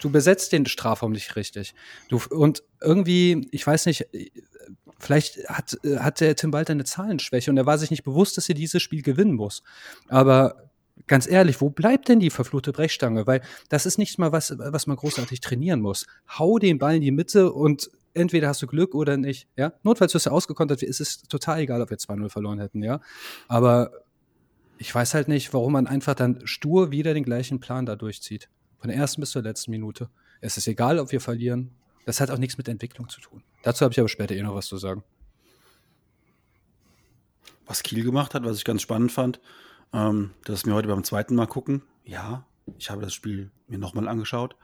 [0.00, 1.74] du besetzt den Strafraum nicht richtig.
[2.08, 4.06] Du, und irgendwie, ich weiß nicht,
[4.98, 8.48] vielleicht hat, hat der Tim Walter eine Zahlenschwäche und er war sich nicht bewusst, dass
[8.48, 9.62] er dieses Spiel gewinnen muss.
[10.08, 10.70] Aber
[11.06, 13.26] ganz ehrlich, wo bleibt denn die verfluchte Brechstange?
[13.26, 16.06] Weil das ist nicht mal was, was man großartig trainieren muss.
[16.38, 19.48] Hau den Ball in die Mitte und entweder hast du Glück oder nicht.
[19.56, 19.74] Ja?
[19.82, 23.00] Notfalls wirst du ausgekontert, ist es total egal, ob wir 2-0 verloren hätten, ja.
[23.46, 23.90] Aber
[24.78, 28.48] ich weiß halt nicht, warum man einfach dann stur wieder den gleichen Plan da durchzieht.
[28.78, 30.10] Von der ersten bis zur letzten Minute.
[30.40, 31.70] Es ist egal, ob wir verlieren.
[32.06, 33.42] Das hat auch nichts mit Entwicklung zu tun.
[33.62, 35.02] Dazu habe ich aber später eh noch was zu sagen.
[37.66, 39.40] Was Kiel gemacht hat, was ich ganz spannend fand,
[39.92, 41.82] ähm, das mir heute beim zweiten Mal gucken.
[42.04, 42.46] Ja,
[42.78, 44.54] ich habe das Spiel mir nochmal angeschaut.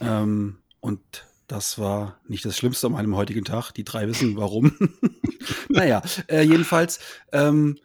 [0.00, 1.00] Ähm, und
[1.48, 3.72] das war nicht das Schlimmste an meinem heutigen Tag.
[3.72, 4.74] Die drei wissen warum.
[5.68, 6.98] naja, äh, jedenfalls
[7.32, 7.76] ähm,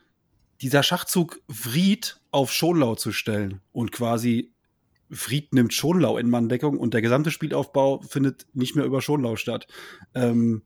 [0.61, 4.54] dieser Schachzug Vried auf Schonlau zu stellen und quasi
[5.11, 9.67] Fried nimmt Schonlau in Manndeckung und der gesamte Spielaufbau findet nicht mehr über Schonlau statt.
[10.13, 10.63] Ähm,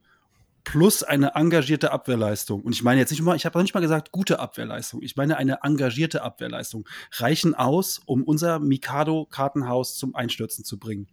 [0.63, 2.61] plus eine engagierte Abwehrleistung.
[2.61, 5.01] Und ich meine jetzt nicht mal, ich habe nicht mal gesagt, gute Abwehrleistung.
[5.01, 6.87] Ich meine eine engagierte Abwehrleistung.
[7.13, 11.07] Reichen aus, um unser Mikado-Kartenhaus zum Einstürzen zu bringen.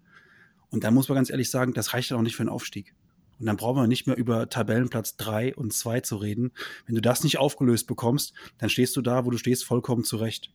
[0.68, 2.94] Und da muss man ganz ehrlich sagen, das reicht ja auch nicht für einen Aufstieg.
[3.38, 6.52] Und dann brauchen wir nicht mehr über Tabellenplatz 3 und 2 zu reden.
[6.86, 10.52] Wenn du das nicht aufgelöst bekommst, dann stehst du da, wo du stehst, vollkommen zurecht.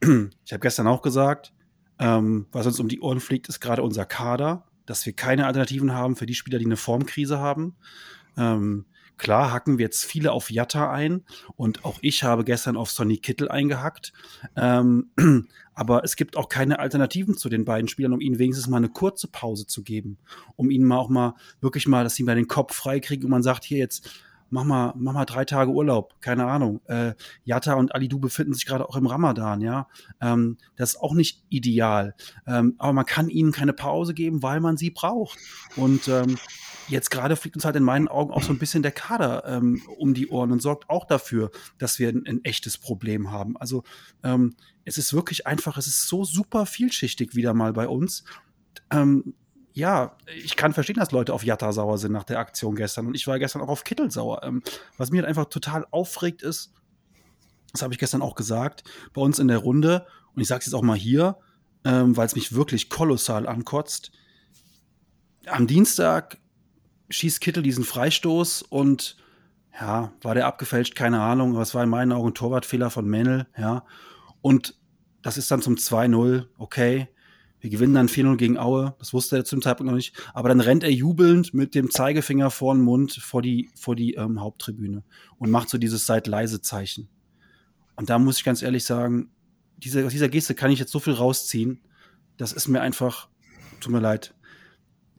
[0.46, 1.52] Ich habe gestern auch gesagt,
[2.00, 5.94] ähm, was uns um die Ohren fliegt, ist gerade unser Kader dass wir keine Alternativen
[5.94, 7.76] haben für die Spieler, die eine Formkrise haben.
[8.36, 8.86] Ähm,
[9.18, 11.22] klar hacken wir jetzt viele auf Jatta ein
[11.54, 14.12] und auch ich habe gestern auf Sonny Kittel eingehackt.
[14.56, 15.10] Ähm,
[15.74, 18.88] aber es gibt auch keine Alternativen zu den beiden Spielern, um ihnen wenigstens mal eine
[18.88, 20.18] kurze Pause zu geben,
[20.56, 23.44] um ihnen mal auch mal wirklich mal, dass sie mal den Kopf freikriegen und man
[23.44, 24.10] sagt, hier jetzt
[24.50, 26.80] mach mal, mach mal drei Tage Urlaub, keine Ahnung.
[26.86, 29.88] Äh, Yatta und Ali Du befinden sich gerade auch im Ramadan, ja.
[30.20, 32.14] Ähm, das ist auch nicht ideal.
[32.46, 35.38] Ähm, aber man kann ihnen keine Pause geben, weil man sie braucht.
[35.76, 36.36] Und ähm,
[36.88, 39.82] jetzt gerade fliegt uns halt in meinen Augen auch so ein bisschen der Kader ähm,
[39.96, 43.56] um die Ohren und sorgt auch dafür, dass wir ein, ein echtes Problem haben.
[43.56, 43.84] Also
[44.22, 48.24] ähm, es ist wirklich einfach, es ist so super vielschichtig wieder mal bei uns.
[48.90, 49.34] Ähm,
[49.80, 53.06] ja, ich kann verstehen, dass Leute auf Jatta sauer sind nach der Aktion gestern.
[53.06, 54.42] Und ich war gestern auch auf Kittel sauer.
[54.44, 54.62] Ähm,
[54.96, 56.72] was mir halt einfach total aufregt ist,
[57.72, 60.66] das habe ich gestern auch gesagt, bei uns in der Runde, und ich sage es
[60.66, 61.36] jetzt auch mal hier,
[61.84, 64.12] ähm, weil es mich wirklich kolossal ankotzt.
[65.46, 66.38] Am Dienstag
[67.08, 69.16] schießt Kittel diesen Freistoß und
[69.80, 73.06] ja, war der abgefälscht, keine Ahnung, aber es war in meinen Augen ein Torwartfehler von
[73.06, 73.84] Männel, ja.
[74.42, 74.74] Und
[75.22, 77.08] das ist dann zum 2-0, okay.
[77.60, 78.94] Wir gewinnen dann 4-0 gegen Aue.
[78.98, 80.14] Das wusste er zum Zeitpunkt noch nicht.
[80.32, 84.14] Aber dann rennt er jubelnd mit dem Zeigefinger vor den Mund vor die, vor die
[84.14, 85.04] ähm, Haupttribüne
[85.38, 87.08] und macht so dieses Seid leise Zeichen.
[87.96, 89.30] Und da muss ich ganz ehrlich sagen,
[89.76, 91.80] diese, aus dieser Geste kann ich jetzt so viel rausziehen.
[92.36, 93.28] Das ist mir einfach,
[93.80, 94.34] tut mir leid.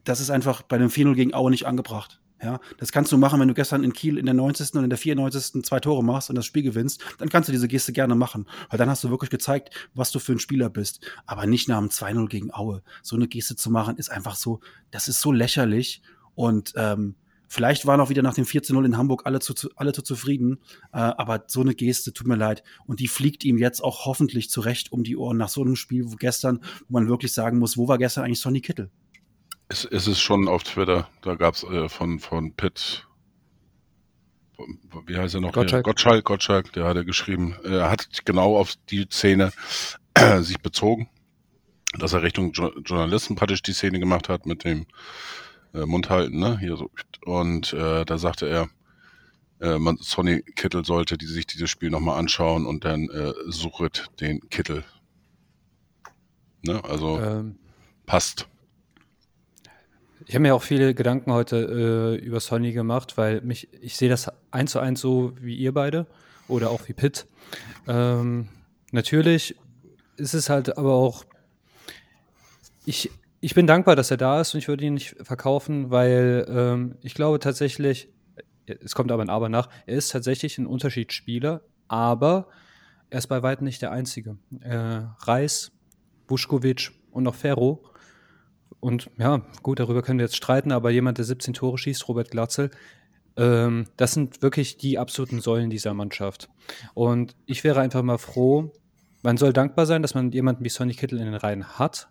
[0.04, 2.21] Das ist einfach bei einem 4-0 gegen Aue nicht angebracht.
[2.42, 4.74] Ja, das kannst du machen, wenn du gestern in Kiel in der 90.
[4.74, 5.62] und in der 94.
[5.62, 8.78] zwei Tore machst und das Spiel gewinnst, dann kannst du diese Geste gerne machen, weil
[8.78, 11.06] dann hast du wirklich gezeigt, was du für ein Spieler bist.
[11.24, 12.82] Aber nicht nach einem 2-0 gegen Aue.
[13.02, 14.58] So eine Geste zu machen, ist einfach so,
[14.90, 16.02] das ist so lächerlich
[16.34, 17.14] und ähm,
[17.54, 20.56] Vielleicht waren auch wieder nach dem 14-0 in Hamburg alle zu, alle zu zufrieden,
[20.94, 22.62] äh, aber so eine Geste, tut mir leid.
[22.86, 26.10] Und die fliegt ihm jetzt auch hoffentlich zurecht um die Ohren nach so einem Spiel
[26.10, 28.90] wo gestern, wo man wirklich sagen muss, wo war gestern eigentlich Sonny Kittel?
[29.72, 33.06] Es, es ist schon auf Twitter, da gab es äh, von, von Pitt,
[35.06, 35.52] wie heißt er noch?
[35.52, 35.86] Gottschalk.
[35.86, 39.50] Gottschalk, Gottschalk, der hatte geschrieben, er hat genau auf die Szene
[40.12, 41.08] äh, sich bezogen,
[41.98, 44.84] dass er Richtung jo Journalisten praktisch die Szene gemacht hat mit dem
[45.72, 46.58] äh, Mund halten, ne?
[46.58, 46.90] Hier so.
[47.24, 48.68] Und äh, da sagte er,
[49.62, 54.10] äh, man, Sonny Kittel sollte die, sich dieses Spiel nochmal anschauen und dann äh, suchet
[54.20, 54.84] den Kittel.
[56.60, 56.84] Ne?
[56.84, 57.58] Also ähm,
[58.04, 58.48] passt.
[60.32, 64.08] Ich habe mir auch viele Gedanken heute äh, über Sonny gemacht, weil mich, ich sehe
[64.08, 66.06] das eins zu eins so wie ihr beide
[66.48, 67.26] oder auch wie Pitt.
[67.86, 68.48] Ähm,
[68.92, 69.56] natürlich
[70.16, 71.26] ist es halt aber auch,
[72.86, 73.10] ich,
[73.42, 76.96] ich bin dankbar, dass er da ist und ich würde ihn nicht verkaufen, weil ähm,
[77.02, 78.08] ich glaube tatsächlich,
[78.64, 82.48] es kommt aber ein Aber nach, er ist tatsächlich ein Unterschiedsspieler, aber
[83.10, 84.38] er ist bei weitem nicht der Einzige.
[84.62, 85.72] Äh, Reis,
[86.26, 87.84] Buschkowitsch und noch Ferro.
[88.82, 92.30] Und ja, gut, darüber können wir jetzt streiten, aber jemand, der 17 Tore schießt, Robert
[92.30, 92.70] Glatzel,
[93.36, 96.50] ähm, das sind wirklich die absoluten Säulen dieser Mannschaft.
[96.92, 98.72] Und ich wäre einfach mal froh,
[99.22, 102.08] man soll dankbar sein, dass man jemanden wie Sonny Kittel in den Reihen hat,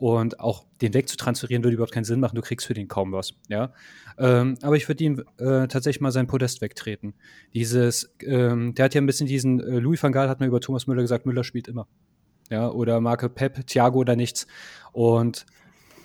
[0.00, 3.34] und auch den wegzutransferieren würde überhaupt keinen Sinn machen, du kriegst für den kaum was.
[3.48, 3.74] Ja?
[4.18, 7.12] Ähm, aber ich würde ihm äh, tatsächlich mal sein Podest wegtreten.
[7.52, 10.60] Dieses, ähm, der hat ja ein bisschen diesen, äh, Louis van Gaal hat mir über
[10.60, 11.86] Thomas Müller gesagt, Müller spielt immer.
[12.48, 14.46] Ja, oder Marke Pep, Thiago oder nichts.
[14.92, 15.44] Und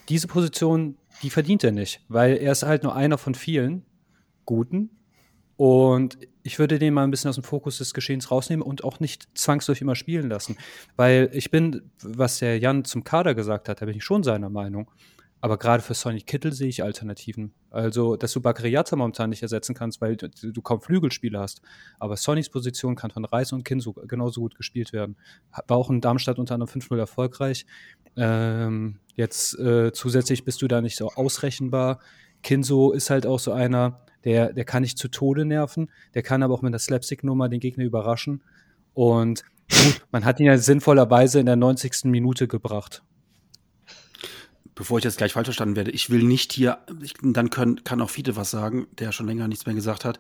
[0.10, 3.86] diese Position, die verdient er nicht, weil er ist halt nur einer von vielen
[4.46, 4.90] Guten.
[5.58, 9.00] Und ich würde den mal ein bisschen aus dem Fokus des Geschehens rausnehmen und auch
[9.00, 10.58] nicht zwangsläufig immer spielen lassen.
[10.98, 14.50] Weil ich bin, was der Jan zum Kader gesagt hat, da bin ich schon seiner
[14.50, 14.92] Meinung.
[15.42, 17.54] Aber gerade für Sonny Kittel sehe ich Alternativen.
[17.70, 21.62] Also, dass du Bakriata momentan nicht ersetzen kannst, weil du, kaum Flügelspiele hast.
[22.00, 25.18] Aber Sonnys Position kann von Reis und Kinso genauso gut gespielt werden.
[25.68, 27.66] War auch in Darmstadt unter anderem 5-0 erfolgreich.
[28.18, 32.00] Ähm, jetzt äh, zusätzlich bist du da nicht so ausrechenbar.
[32.44, 36.44] Kinso ist halt auch so einer, der, der kann nicht zu Tode nerven, der kann
[36.44, 38.42] aber auch mit der Slapstick-Nummer den Gegner überraschen.
[38.94, 42.06] Und gut, man hat ihn ja sinnvollerweise in der 90.
[42.06, 43.04] Minute gebracht.
[44.74, 48.02] Bevor ich jetzt gleich falsch verstanden werde, ich will nicht hier, ich, dann können, kann
[48.02, 50.20] auch Fiete was sagen, der schon länger nichts mehr gesagt hat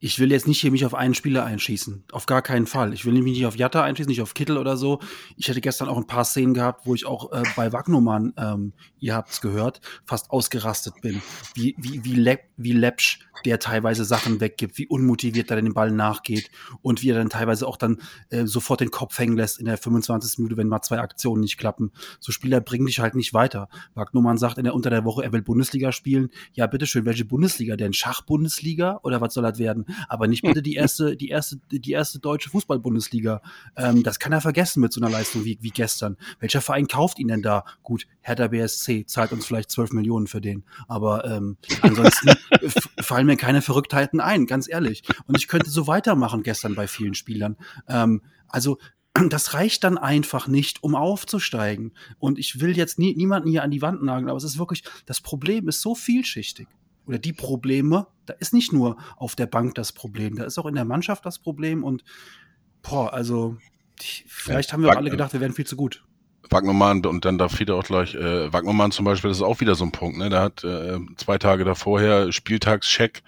[0.00, 2.04] ich will jetzt nicht hier mich auf einen Spieler einschießen.
[2.12, 2.92] Auf gar keinen Fall.
[2.92, 5.00] Ich will mich nicht auf Jatta einschießen, nicht auf Kittel oder so.
[5.36, 8.72] Ich hätte gestern auch ein paar Szenen gehabt, wo ich auch äh, bei Wagnumann, ähm,
[8.98, 11.22] ihr habt's gehört, fast ausgerastet bin.
[11.54, 15.90] Wie, wie, wie, lepp, wie läppsch der teilweise Sachen weggibt, wie unmotiviert er den Ball
[15.90, 16.50] nachgeht
[16.82, 17.98] und wie er dann teilweise auch dann
[18.30, 20.38] äh, sofort den Kopf hängen lässt in der 25.
[20.38, 21.92] Minute, wenn mal zwei Aktionen nicht klappen.
[22.20, 23.68] So Spieler bringen dich halt nicht weiter.
[23.94, 26.30] Wagnumann sagt in der, unter der Woche, er will Bundesliga spielen.
[26.52, 27.92] Ja, bitteschön, welche Bundesliga denn?
[27.92, 29.83] Schachbundesliga oder was soll das werden?
[30.08, 33.42] Aber nicht bitte die erste, die erste, die erste deutsche Fußball-Bundesliga.
[33.76, 36.16] Ähm, das kann er vergessen mit so einer Leistung wie, wie gestern.
[36.40, 37.64] Welcher Verein kauft ihn denn da?
[37.82, 42.30] Gut, Hertha BSC zahlt uns vielleicht 12 Millionen für den, aber ähm, ansonsten
[43.00, 45.02] fallen mir keine Verrücktheiten ein, ganz ehrlich.
[45.26, 47.56] Und ich könnte so weitermachen gestern bei vielen Spielern.
[47.88, 48.78] Ähm, also
[49.14, 51.92] das reicht dann einfach nicht, um aufzusteigen.
[52.18, 54.82] Und ich will jetzt nie, niemanden hier an die Wand nageln, aber es ist wirklich,
[55.06, 56.66] das Problem ist so vielschichtig
[57.06, 60.66] oder die Probleme, da ist nicht nur auf der Bank das Problem, da ist auch
[60.66, 62.04] in der Mannschaft das Problem und
[62.82, 63.56] boah, also
[64.00, 66.04] ich, vielleicht haben wir auch alle gedacht, wir wären viel zu gut.
[66.50, 69.74] Wagnermann und dann darf wieder auch gleich, äh, Wagnermann zum Beispiel, das ist auch wieder
[69.74, 70.28] so ein Punkt, ne?
[70.28, 73.22] Der hat äh, zwei Tage davorher Spieltagscheck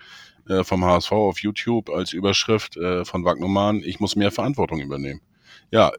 [0.48, 5.20] äh, vom HSV auf YouTube als Überschrift äh, von Wagnermann, ich muss mehr Verantwortung übernehmen.
[5.70, 5.92] Ja.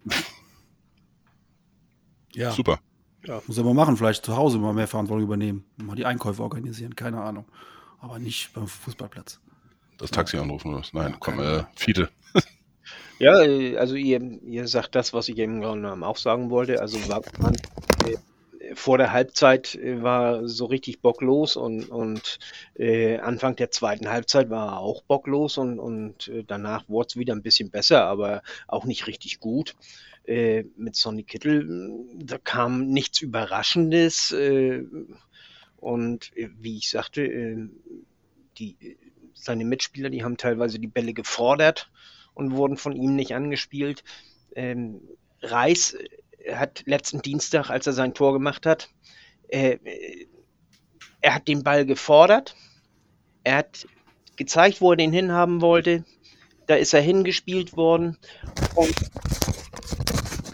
[2.34, 2.52] Ja.
[2.52, 2.80] Super.
[3.28, 3.42] Ja.
[3.46, 5.66] Muss er mal machen, vielleicht zu Hause mal mehr Verantwortung übernehmen.
[5.76, 7.46] Mal die Einkäufe organisieren, keine Ahnung.
[8.00, 9.40] Aber nicht beim Fußballplatz.
[9.98, 10.94] Das Taxi anrufen oder was?
[10.94, 12.10] Nein, ja, komm, äh, Fiete.
[13.20, 15.64] Ja, äh, also ihr, ihr sagt das, was ich eben
[16.04, 16.80] auch sagen wollte.
[16.80, 17.52] Also Wagner,
[18.06, 18.16] äh,
[18.76, 22.38] vor der Halbzeit äh, war so richtig bocklos und, und
[22.76, 27.18] äh, Anfang der zweiten Halbzeit war er auch bocklos und, und äh, danach wurde es
[27.18, 29.76] wieder ein bisschen besser, aber auch nicht richtig gut.
[30.28, 34.84] Äh, mit Sonny Kittel, da kam nichts Überraschendes äh,
[35.78, 37.70] und äh, wie ich sagte,
[38.58, 38.98] die,
[39.34, 41.90] seine Mitspieler, die haben teilweise die Bälle gefordert
[42.34, 44.04] und wurden von ihm nicht angespielt.
[44.54, 45.00] Ähm,
[45.42, 45.96] Reis
[46.52, 48.90] hat letzten Dienstag, als er sein Tor gemacht hat,
[49.48, 49.78] äh,
[51.22, 52.54] er hat den Ball gefordert,
[53.46, 53.88] er hat
[54.36, 56.04] gezeigt, wo er den hinhaben wollte,
[56.66, 58.18] da ist er hingespielt worden.
[58.76, 58.94] Und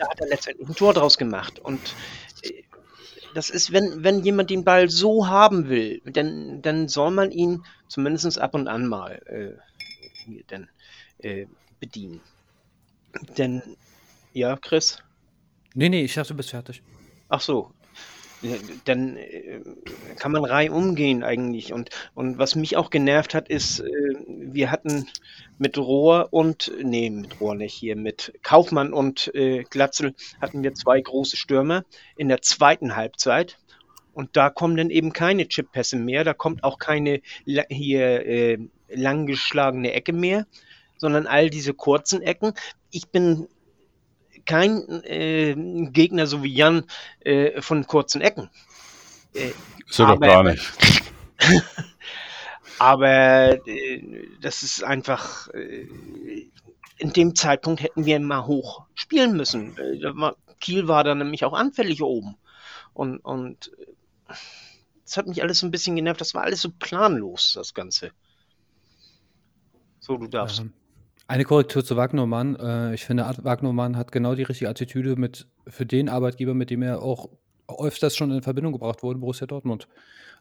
[0.03, 1.59] da hat er letztendlich ein Tor draus gemacht.
[1.59, 1.79] Und
[2.43, 2.63] äh,
[3.33, 7.63] das ist, wenn, wenn jemand den Ball so haben will, dann, dann soll man ihn
[7.87, 9.59] zumindest ab und an mal äh,
[10.25, 10.69] hier denn,
[11.19, 11.47] äh,
[11.79, 12.21] bedienen.
[13.37, 13.61] Denn,
[14.33, 14.97] ja, Chris?
[15.75, 16.81] Nee, nee, ich dachte, du bist fertig.
[17.29, 17.71] Ach so.
[18.85, 19.61] Dann äh,
[20.17, 21.73] kann man rein umgehen eigentlich.
[21.73, 23.85] Und, und was mich auch genervt hat, ist, äh,
[24.27, 25.07] wir hatten
[25.57, 30.73] mit Rohr und, nee, mit Rohr nicht, hier mit Kaufmann und äh, Glatzel hatten wir
[30.73, 31.85] zwei große Stürmer
[32.17, 33.57] in der zweiten Halbzeit.
[34.13, 38.57] Und da kommen dann eben keine Chip-Pässe mehr, da kommt auch keine hier äh,
[38.89, 40.45] langgeschlagene Ecke mehr,
[40.97, 42.53] sondern all diese kurzen Ecken.
[42.91, 43.47] Ich bin
[44.45, 45.55] kein äh,
[45.91, 46.85] Gegner, so wie Jan,
[47.21, 48.49] äh, von kurzen Ecken.
[49.33, 49.51] Äh,
[49.87, 50.71] ist er doch gar nicht.
[52.79, 55.49] aber äh, das ist einfach.
[55.49, 55.87] Äh,
[56.97, 59.77] in dem Zeitpunkt hätten wir mal hoch spielen müssen.
[59.77, 60.13] Äh,
[60.59, 62.37] Kiel war da nämlich auch anfällig oben.
[62.93, 63.71] Und, und
[65.03, 66.21] das hat mich alles so ein bisschen genervt.
[66.21, 68.11] Das war alles so planlos, das Ganze.
[69.99, 70.59] So, du darfst.
[70.59, 70.73] Ähm,
[71.27, 72.55] eine Korrektur zu Wagnermann.
[72.55, 76.81] Äh, ich finde, Wagnermann hat genau die richtige Attitüde mit, für den Arbeitgeber, mit dem
[76.81, 77.29] er auch
[77.67, 79.87] öfters schon in Verbindung gebracht wurde, Borussia Dortmund.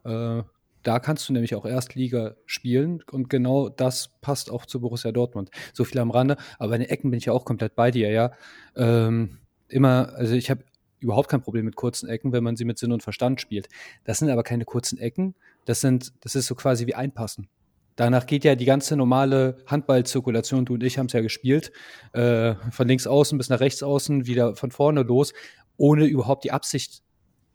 [0.05, 0.43] Äh,
[0.83, 5.51] da kannst du nämlich auch Erstliga spielen und genau das passt auch zu Borussia Dortmund.
[5.73, 8.11] So viel am Rande, aber bei den Ecken bin ich ja auch komplett bei dir,
[8.11, 8.33] ja.
[8.75, 10.65] Ähm, immer, also ich habe
[10.99, 13.69] überhaupt kein Problem mit kurzen Ecken, wenn man sie mit Sinn und Verstand spielt.
[14.05, 17.49] Das sind aber keine kurzen Ecken, das sind, das ist so quasi wie Einpassen.
[17.97, 21.73] Danach geht ja die ganze normale Handballzirkulation, du und ich haben es ja gespielt,
[22.13, 25.33] äh, von links außen bis nach rechts außen, wieder von vorne los,
[25.77, 27.03] ohne überhaupt die Absicht,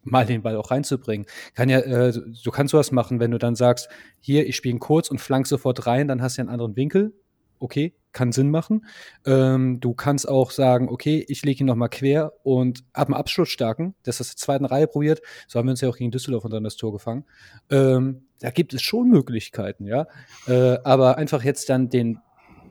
[0.04, 1.28] mal den Ball auch reinzubringen.
[1.54, 4.80] Kann ja, äh, du kannst sowas machen, wenn du dann sagst, hier, ich spiele ihn
[4.80, 7.14] kurz und flank sofort rein, dann hast du ja einen anderen Winkel.
[7.60, 8.86] Okay, kann Sinn machen.
[9.26, 13.50] Ähm, du kannst auch sagen, okay, ich lege ihn nochmal quer und ab dem Abschluss
[13.50, 13.96] starken.
[14.04, 15.22] Das ist der zweiten Reihe probiert.
[15.48, 17.26] So haben wir uns ja auch gegen Düsseldorf unter das Tor gefangen.
[17.72, 20.08] Ähm, da gibt es schon Möglichkeiten, ja.
[20.48, 22.20] Äh, aber einfach jetzt dann den,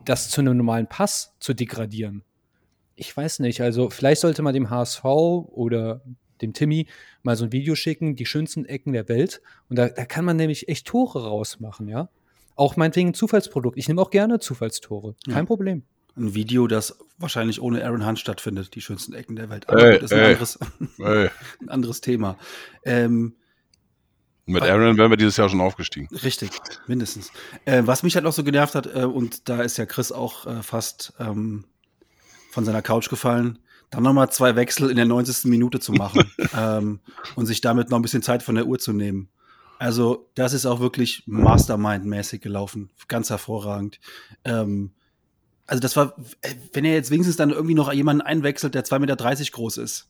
[0.04, 2.22] das zu einem normalen Pass zu degradieren.
[2.94, 3.60] Ich weiß nicht.
[3.60, 6.00] Also, vielleicht sollte man dem HSV oder
[6.40, 6.86] dem Timmy
[7.22, 9.42] mal so ein Video schicken, die schönsten Ecken der Welt.
[9.68, 12.08] Und da, da kann man nämlich echt Tore rausmachen, ja.
[12.54, 13.76] Auch meinetwegen ein Zufallsprodukt.
[13.76, 15.14] Ich nehme auch gerne Zufallstore.
[15.26, 15.44] Kein ja.
[15.44, 15.82] Problem.
[16.16, 19.68] Ein Video, das wahrscheinlich ohne Aaron Hunt stattfindet, die schönsten Ecken der Welt.
[19.68, 20.58] Aber ey, das ist ein, ey, anderes,
[21.60, 22.38] ein anderes Thema.
[22.84, 23.34] Ähm,
[24.46, 26.08] mit Aaron wären wir dieses Jahr schon aufgestiegen.
[26.22, 26.50] Richtig,
[26.86, 27.32] mindestens.
[27.64, 30.46] Äh, was mich halt auch so genervt hat, äh, und da ist ja Chris auch
[30.46, 31.64] äh, fast ähm,
[32.52, 33.58] von seiner Couch gefallen,
[33.90, 35.46] dann nochmal zwei Wechsel in der 90.
[35.50, 37.00] Minute zu machen ähm,
[37.34, 39.28] und sich damit noch ein bisschen Zeit von der Uhr zu nehmen.
[39.78, 42.90] Also, das ist auch wirklich Mastermind-mäßig gelaufen.
[43.08, 44.00] Ganz hervorragend.
[44.44, 44.92] Ähm,
[45.66, 48.98] also, das war, äh, wenn er jetzt wenigstens dann irgendwie noch jemanden einwechselt, der 2,30
[49.00, 50.08] Meter groß ist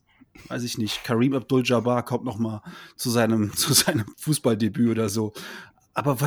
[0.49, 2.63] weiß ich nicht, Karim Abdul-Jabbar kommt noch mal
[2.97, 5.33] zu seinem, zu seinem Fußballdebüt oder so.
[5.95, 6.19] Aber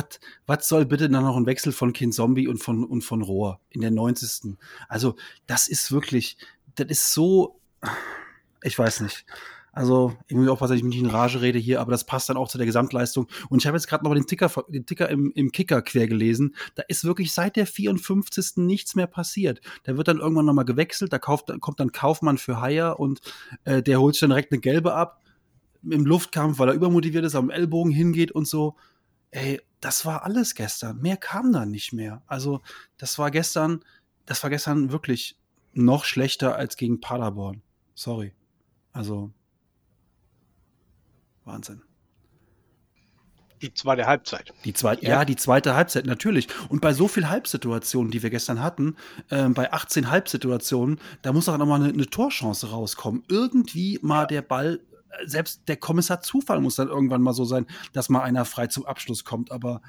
[0.46, 3.60] was soll bitte dann noch ein Wechsel von Kind Zombie und von, und von Rohr
[3.70, 4.56] in der 90.
[4.88, 5.14] Also,
[5.46, 6.36] das ist wirklich,
[6.74, 7.60] das ist so,
[8.62, 9.24] ich weiß nicht.
[9.72, 12.28] Also, ich muss aufpassen, dass ich mich nicht in Rage rede hier, aber das passt
[12.28, 13.28] dann auch zu der Gesamtleistung.
[13.48, 16.54] Und ich habe jetzt gerade noch den Ticker, den Ticker im, im Kicker quer gelesen.
[16.74, 18.56] Da ist wirklich seit der 54.
[18.56, 19.60] nichts mehr passiert.
[19.84, 23.20] Da wird dann irgendwann nochmal gewechselt, da kauft, kommt dann Kaufmann für Haier und
[23.64, 25.20] äh, der holt sich dann direkt eine gelbe ab
[25.82, 28.76] im Luftkampf, weil er übermotiviert ist, am Ellbogen hingeht und so.
[29.30, 31.00] Ey, das war alles gestern.
[31.00, 32.22] Mehr kam da nicht mehr.
[32.26, 32.60] Also,
[32.98, 33.84] das war gestern,
[34.26, 35.38] das war gestern wirklich
[35.72, 37.62] noch schlechter als gegen Paderborn.
[37.94, 38.34] Sorry.
[38.92, 39.32] Also,
[41.50, 41.82] Wahnsinn.
[43.62, 44.54] Die zweite Halbzeit.
[44.64, 45.10] Die zweite, ja.
[45.10, 45.24] ja.
[45.24, 46.48] die zweite Halbzeit, natürlich.
[46.70, 48.96] Und bei so viel Halbsituationen, die wir gestern hatten,
[49.28, 53.22] äh, bei 18 Halbsituationen, da muss auch nochmal eine, eine Torchance rauskommen.
[53.28, 54.80] Irgendwie mal der Ball,
[55.10, 58.68] äh, selbst der Kommissar Zufall muss dann irgendwann mal so sein, dass mal einer frei
[58.68, 59.52] zum Abschluss kommt.
[59.52, 59.82] Aber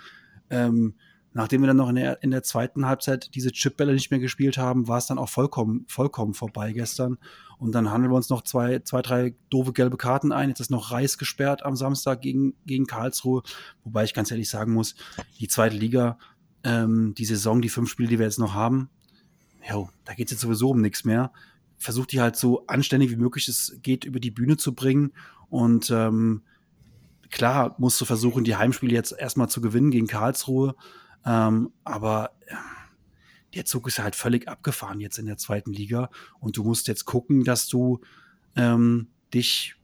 [0.49, 0.95] ähm,
[1.31, 4.57] nachdem wir dann noch in der, in der zweiten Halbzeit diese Chipbälle nicht mehr gespielt
[4.57, 7.19] haben, war es dann auch vollkommen, vollkommen vorbei gestern.
[7.61, 10.49] Und dann handeln wir uns noch zwei, zwei, drei doofe gelbe Karten ein.
[10.49, 13.43] Jetzt ist noch Reis gesperrt am Samstag gegen, gegen Karlsruhe.
[13.83, 14.95] Wobei ich ganz ehrlich sagen muss,
[15.39, 16.17] die zweite Liga,
[16.63, 18.89] ähm, die Saison, die fünf Spiele, die wir jetzt noch haben,
[19.69, 21.31] jo, da geht es jetzt sowieso um nichts mehr.
[21.77, 25.13] Versucht die halt so anständig wie möglich es geht über die Bühne zu bringen.
[25.47, 26.41] Und ähm,
[27.29, 30.73] klar musst du versuchen, die Heimspiele jetzt erstmal zu gewinnen gegen Karlsruhe.
[31.27, 32.31] Ähm, aber
[33.53, 37.05] der Zug ist halt völlig abgefahren jetzt in der zweiten Liga und du musst jetzt
[37.05, 38.01] gucken, dass du
[38.55, 39.75] ähm, dich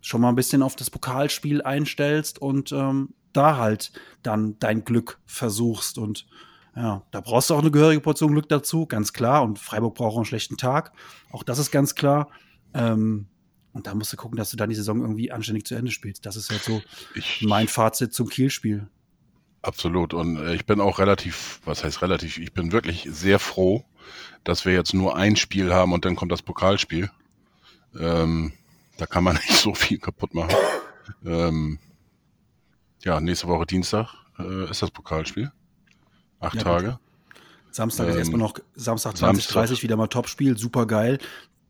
[0.00, 5.20] schon mal ein bisschen auf das Pokalspiel einstellst und ähm, da halt dann dein Glück
[5.26, 5.98] versuchst.
[5.98, 6.26] Und
[6.76, 9.42] ja, da brauchst du auch eine gehörige Portion Glück dazu, ganz klar.
[9.42, 10.92] Und Freiburg braucht auch einen schlechten Tag.
[11.30, 12.30] Auch das ist ganz klar.
[12.74, 13.28] Ähm,
[13.72, 16.24] und da musst du gucken, dass du dann die Saison irgendwie anständig zu Ende spielst.
[16.26, 16.80] Das ist halt so
[17.14, 18.88] ich, mein Fazit zum Kielspiel.
[19.64, 20.12] Absolut.
[20.12, 23.84] Und äh, ich bin auch relativ, was heißt relativ, ich bin wirklich sehr froh,
[24.44, 27.10] dass wir jetzt nur ein Spiel haben und dann kommt das Pokalspiel.
[27.98, 28.52] Ähm,
[28.98, 30.54] da kann man nicht so viel kaputt machen.
[31.24, 31.78] Ähm,
[33.02, 35.50] ja, nächste Woche Dienstag äh, ist das Pokalspiel.
[36.40, 36.98] Acht ja, Tage.
[37.70, 41.18] Samstag ähm, ist erstmal noch Samstag 2030 wieder mal Topspiel, super geil.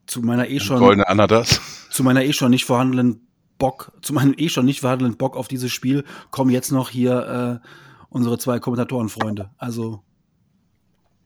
[0.06, 1.60] Zu meiner eh schon goldene Anadas.
[1.90, 3.26] Zu meiner eh schon nicht vorhandenen
[3.56, 7.62] Bock, zu meinem eh schon nicht vorhandenen Bock auf dieses Spiel kommen jetzt noch hier
[7.62, 7.83] äh,
[8.14, 9.50] unsere zwei Kommentatorenfreunde.
[9.58, 10.02] Also,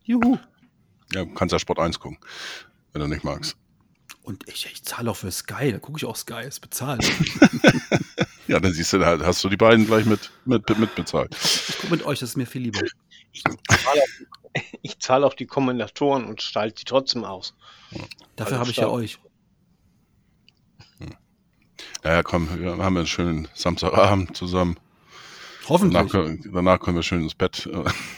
[0.05, 0.39] juhu.
[1.13, 2.19] Ja, du kannst ja Sport 1 gucken,
[2.93, 3.57] wenn du nicht magst.
[4.23, 7.05] Und ich, ich zahle auch für Sky, da gucke ich auch Sky, ist bezahlt.
[8.47, 11.35] ja, dann siehst du, da hast du die beiden gleich mit, mit, mit bezahlt.
[11.69, 12.81] Ich gucke mit euch, das ist mir viel lieber.
[13.33, 17.55] Ich zahle auch, zahl auch, die Kommentatoren und stalte die trotzdem aus.
[17.91, 18.01] Ja.
[18.37, 19.19] Dafür also habe ich ja euch.
[22.03, 24.79] Ja, komm, wir haben einen schönen Samstagabend zusammen.
[25.69, 26.11] Hoffentlich.
[26.11, 27.69] Danach, danach können wir schön ins Bett.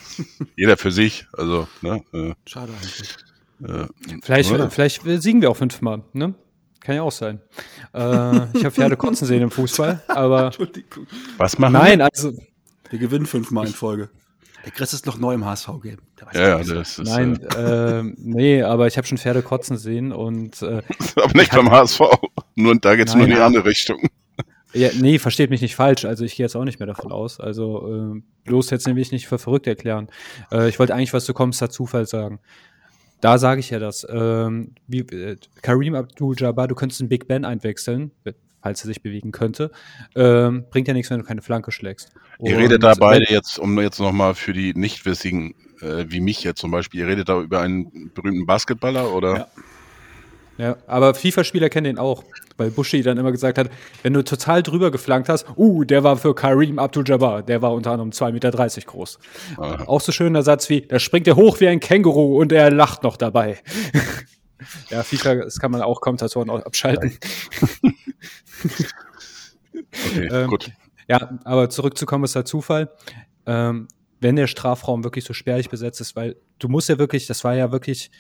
[0.57, 1.27] Jeder für sich.
[1.33, 2.03] Also, ne?
[2.13, 3.15] Äh, Schade eigentlich.
[3.63, 6.35] Äh, vielleicht, vielleicht siegen wir auch fünfmal, ne?
[6.81, 7.41] Kann ja auch sein.
[7.93, 10.45] Äh, ich habe Pferde kotzen sehen im Fußball, aber.
[10.47, 11.07] Entschuldigung.
[11.37, 12.09] Was machen Nein, wir?
[12.11, 12.33] also.
[12.89, 14.09] Wir gewinnen fünfmal in Folge.
[14.65, 15.99] Der Chris ist noch neu im HSV-Game.
[16.35, 17.07] Ja, ja, das ist.
[17.07, 20.61] Nein, äh, nee, aber ich habe schon Pferde kotzen sehen und.
[20.63, 20.83] Äh,
[21.17, 22.01] aber nicht beim HSV.
[22.57, 24.09] Nur da geht es nur in die andere Richtung.
[24.73, 26.05] Ja, nee, versteht mich nicht falsch.
[26.05, 27.41] Also ich gehe jetzt auch nicht mehr davon aus.
[27.41, 30.09] Also äh, bloß jetzt nämlich nicht für verrückt erklären.
[30.53, 32.41] Äh, ich wollte eigentlich was zu Kommissar Zufall sagen.
[33.21, 34.07] Da sage ich ja das.
[34.09, 38.13] Ähm, wie, äh, Kareem Abdul-Jabbar, du könntest einen Big Ben einwechseln,
[38.63, 39.71] falls er sich bewegen könnte.
[40.15, 42.13] Ähm, bringt ja nichts, wenn du keine Flanke schlägst.
[42.39, 46.61] Ihr redet da beide jetzt, um jetzt nochmal für die Nichtwissigen, äh, wie mich jetzt
[46.61, 49.37] zum Beispiel, ihr redet da über einen berühmten Basketballer oder?
[49.37, 49.47] Ja.
[50.61, 52.23] Ja, aber FIFA-Spieler kennen den auch,
[52.59, 53.71] weil Bushi dann immer gesagt hat,
[54.03, 57.93] wenn du total drüber geflankt hast, uh, der war für Kareem Abdul-Jabbar, der war unter
[57.93, 58.51] anderem 2,30 Meter
[58.85, 59.19] groß.
[59.57, 59.85] Aha.
[59.87, 63.05] Auch so schöner Satz wie, da springt er hoch wie ein Känguru und er lacht
[63.05, 63.57] noch dabei.
[64.91, 67.17] ja, FIFA, das kann man auch Kommentatoren abschalten.
[70.11, 70.71] okay, ähm, gut.
[71.09, 72.91] Ja, aber zurückzukommen ist der Zufall.
[73.47, 73.89] Ähm,
[74.21, 77.55] wenn der Strafraum wirklich so spärlich besetzt ist, weil du musst ja wirklich, das war
[77.55, 78.11] ja wirklich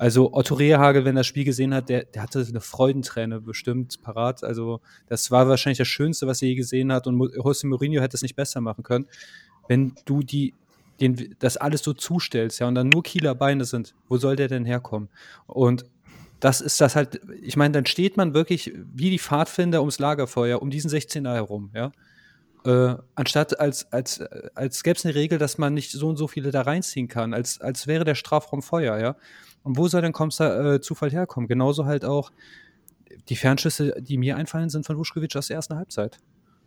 [0.00, 4.00] also Otto Rehagel, wenn er das Spiel gesehen hat, der, der hatte eine Freudenträne bestimmt
[4.00, 4.42] parat.
[4.42, 7.06] Also das war wahrscheinlich das Schönste, was er je gesehen hat.
[7.06, 9.06] Und José Mourinho hätte es nicht besser machen können.
[9.68, 10.54] Wenn du die,
[11.02, 14.48] den, das alles so zustellst, ja, und dann nur Kieler Beine sind, wo soll der
[14.48, 15.10] denn herkommen?
[15.46, 15.84] Und
[16.40, 20.62] das ist das halt, ich meine, dann steht man wirklich wie die Pfadfinder ums Lagerfeuer,
[20.62, 21.92] um diesen 16er herum, ja.
[22.64, 24.20] Äh, anstatt als, als,
[24.54, 27.34] als gäbe es eine Regel, dass man nicht so und so viele da reinziehen kann,
[27.34, 29.16] als, als wäre der Strafraum Feuer, ja.
[29.62, 31.48] Und wo soll denn Komster äh, Zufall herkommen?
[31.48, 32.30] Genauso halt auch
[33.28, 36.18] die Fernschüsse, die mir einfallen, sind von Vuskovic aus der ersten Halbzeit.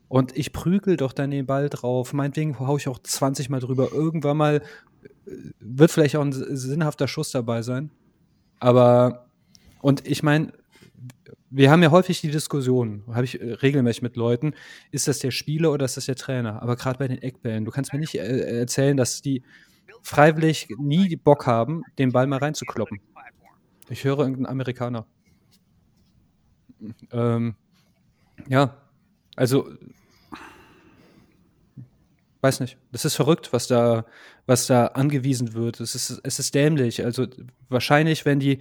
[0.07, 2.13] Und ich prügel doch dann den Ball drauf.
[2.13, 3.91] Meinetwegen haue ich auch 20 Mal drüber.
[3.91, 4.61] Irgendwann mal
[5.25, 7.89] äh, wird vielleicht auch ein sinnhafter Schuss dabei sein.
[8.59, 9.25] Aber,
[9.81, 10.53] und ich meine,
[11.49, 14.53] wir haben ja häufig die Diskussion, habe ich äh, regelmäßig mit Leuten,
[14.91, 16.61] ist das der Spieler oder ist das der Trainer?
[16.61, 19.43] Aber gerade bei den Eckbällen, du kannst mir nicht äh, erzählen, dass die
[20.04, 22.99] freiwillig nie Bock haben, den Ball mal reinzukloppen.
[23.89, 25.06] Ich höre irgendeinen Amerikaner.
[27.12, 27.56] Ähm,
[28.47, 28.78] ja,
[29.36, 29.70] also
[32.41, 32.78] weiß nicht.
[32.91, 34.06] Das ist verrückt, was da,
[34.45, 35.80] was da angewiesen wird.
[35.80, 37.04] Es ist, es ist dämlich.
[37.04, 37.26] Also
[37.70, 38.60] wahrscheinlich, wenn die,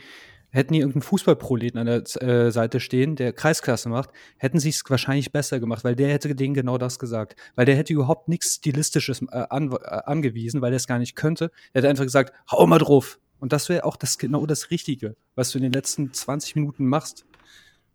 [0.53, 4.83] hätten die irgendeinen Fußballproleten an der äh, Seite stehen, der Kreisklasse macht, hätten sie es
[4.89, 7.37] wahrscheinlich besser gemacht, weil der hätte denen genau das gesagt.
[7.55, 11.17] Weil der hätte überhaupt nichts Stilistisches äh, an, äh, angewiesen, weil er es gar nicht
[11.17, 11.51] könnte.
[11.73, 13.19] Er hätte einfach gesagt, hau mal drauf.
[13.41, 16.87] Und das wäre auch das, genau das Richtige, was du in den letzten 20 Minuten
[16.87, 17.25] machst.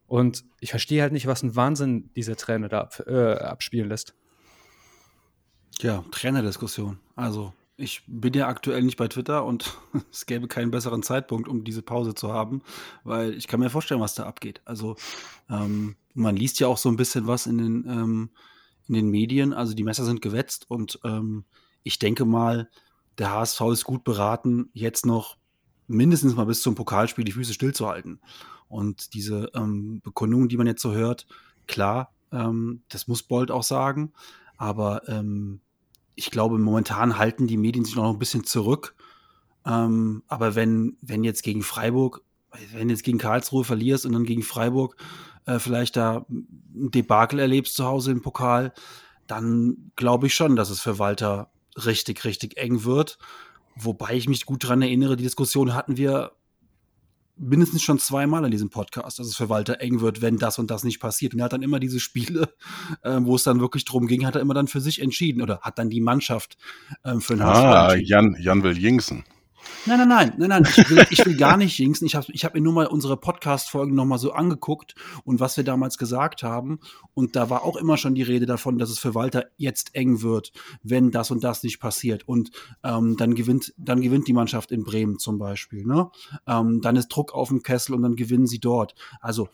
[0.08, 4.14] Und ich verstehe halt nicht, was ein Wahnsinn dieser Trainer da ab, äh, abspielen lässt.
[5.80, 6.98] Ja, Trainerdiskussion.
[7.16, 9.78] Also, ich bin ja aktuell nicht bei Twitter und
[10.12, 12.62] es gäbe keinen besseren Zeitpunkt, um diese Pause zu haben,
[13.04, 14.62] weil ich kann mir vorstellen, was da abgeht.
[14.66, 14.96] Also,
[15.50, 18.30] ähm, man liest ja auch so ein bisschen was in den, ähm,
[18.88, 19.54] in den Medien.
[19.54, 21.46] Also, die Messer sind gewetzt und ähm,
[21.84, 22.70] ich denke mal,
[23.20, 25.38] der HSV ist gut beraten, jetzt noch
[25.88, 28.20] mindestens mal bis zum Pokalspiel die Füße stillzuhalten.
[28.68, 31.26] Und diese ähm, Bekundungen, die man jetzt so hört,
[31.68, 34.12] klar, ähm, das muss Bold auch sagen,
[34.58, 35.62] aber ähm,
[36.18, 38.96] ich glaube, momentan halten die Medien sich noch ein bisschen zurück.
[39.66, 42.24] Ähm, aber wenn, wenn jetzt gegen Freiburg,
[42.74, 44.98] wenn jetzt gegen Karlsruhe verlierst und dann gegen Freiburg
[45.46, 48.74] äh, vielleicht da ein Debakel erlebst zu Hause im Pokal,
[49.28, 53.20] dann glaube ich schon, dass es für Walter richtig, richtig eng wird.
[53.76, 56.32] Wobei ich mich gut daran erinnere, die Diskussion hatten wir
[57.38, 60.72] mindestens schon zweimal in diesem Podcast, dass es für Walter eng wird, wenn das und
[60.72, 61.34] das nicht passiert.
[61.34, 62.54] Und er hat dann immer diese Spiele,
[63.04, 65.62] äh, wo es dann wirklich drum ging, hat er immer dann für sich entschieden oder
[65.62, 66.58] hat dann die Mannschaft
[67.04, 69.24] ähm, für den HSV ah, Jan, Jan will Jingsen.
[69.86, 70.68] Nein, nein, nein, nein, nein.
[70.76, 72.06] Ich will, ich will gar nicht jinxen.
[72.06, 75.64] Ich habe ich hab mir nur mal unsere Podcast-Folgen nochmal so angeguckt und was wir
[75.64, 76.80] damals gesagt haben.
[77.14, 80.22] Und da war auch immer schon die Rede davon, dass es für Walter jetzt eng
[80.22, 80.52] wird,
[80.84, 82.28] wenn das und das nicht passiert.
[82.28, 82.52] Und
[82.84, 85.86] ähm, dann gewinnt, dann gewinnt die Mannschaft in Bremen zum Beispiel.
[85.86, 86.10] Ne?
[86.46, 88.94] Ähm, dann ist Druck auf dem Kessel und dann gewinnen sie dort.
[89.22, 89.48] Also,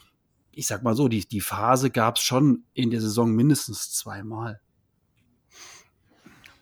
[0.51, 4.61] ich sag mal so, die, die Phase gab es schon in der Saison mindestens zweimal.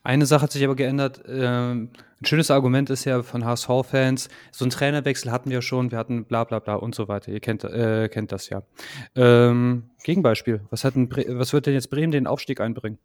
[0.04, 1.22] Eine Sache hat sich aber geändert.
[1.28, 1.89] Ähm,
[2.22, 6.26] ein schönes Argument ist ja von HSV-Fans, so einen Trainerwechsel hatten wir schon, wir hatten
[6.26, 7.32] bla bla bla und so weiter.
[7.32, 8.64] Ihr kennt, äh, kennt das ja.
[9.16, 12.99] Ähm, Gegenbeispiel, was, hat ein was wird denn jetzt Bremen den Aufstieg einbringen?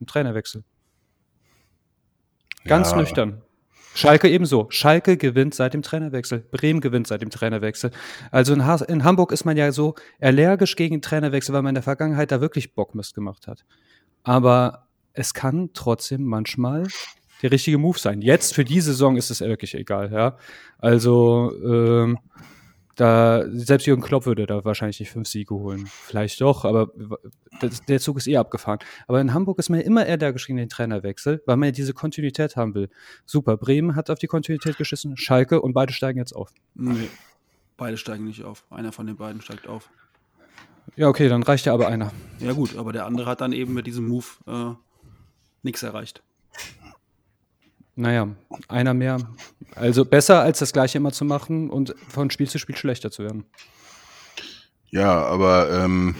[0.00, 0.64] Ein Trainerwechsel.
[2.64, 2.96] Ganz ja.
[2.96, 3.42] nüchtern.
[3.94, 4.66] Schalke ebenso.
[4.70, 6.40] Schalke gewinnt seit dem Trainerwechsel.
[6.50, 7.92] Bremen gewinnt seit dem Trainerwechsel.
[8.32, 11.76] Also in, ha in Hamburg ist man ja so allergisch gegen Trainerwechsel, weil man in
[11.76, 13.64] der Vergangenheit da wirklich Bockmist gemacht hat.
[14.24, 14.83] Aber
[15.14, 16.86] es kann trotzdem manchmal
[17.42, 18.22] der richtige Move sein.
[18.22, 20.36] Jetzt für die Saison ist es wirklich egal, ja.
[20.78, 22.18] Also ähm,
[22.96, 25.86] da selbst Jürgen Klopp würde da wahrscheinlich nicht fünf Siege holen.
[25.86, 26.90] Vielleicht doch, aber
[27.60, 28.78] das, der Zug ist eh abgefahren.
[29.08, 31.92] Aber in Hamburg ist man immer eher da geschrieben, den Trainerwechsel, weil man ja diese
[31.92, 32.88] Kontinuität haben will.
[33.26, 36.52] Super, Bremen hat auf die Kontinuität geschissen, Schalke und beide steigen jetzt auf.
[36.74, 37.08] Nee,
[37.76, 38.64] beide steigen nicht auf.
[38.70, 39.90] Einer von den beiden steigt auf.
[40.96, 42.12] Ja, okay, dann reicht ja aber einer.
[42.38, 44.74] Ja gut, aber der andere hat dann eben mit diesem Move äh,
[45.64, 46.22] nichts erreicht.
[47.96, 48.28] Naja,
[48.68, 49.18] einer mehr.
[49.74, 53.22] Also besser als das gleiche immer zu machen und von Spiel zu Spiel schlechter zu
[53.22, 53.44] werden.
[54.90, 56.14] Ja, aber ähm,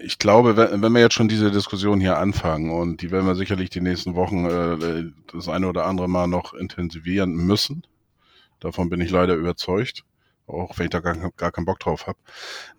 [0.00, 3.34] ich glaube, wenn, wenn wir jetzt schon diese Diskussion hier anfangen und die werden wir
[3.34, 7.82] sicherlich die nächsten Wochen äh, das eine oder andere Mal noch intensivieren müssen,
[8.60, 10.04] davon bin ich leider überzeugt,
[10.46, 12.18] auch wenn ich da gar, gar keinen Bock drauf habe,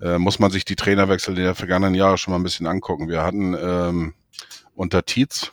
[0.02, 3.10] äh, muss man sich die Trainerwechsel der vergangenen Jahre schon mal ein bisschen angucken.
[3.10, 4.14] Wir hatten ähm,
[4.80, 5.52] unter Tietz,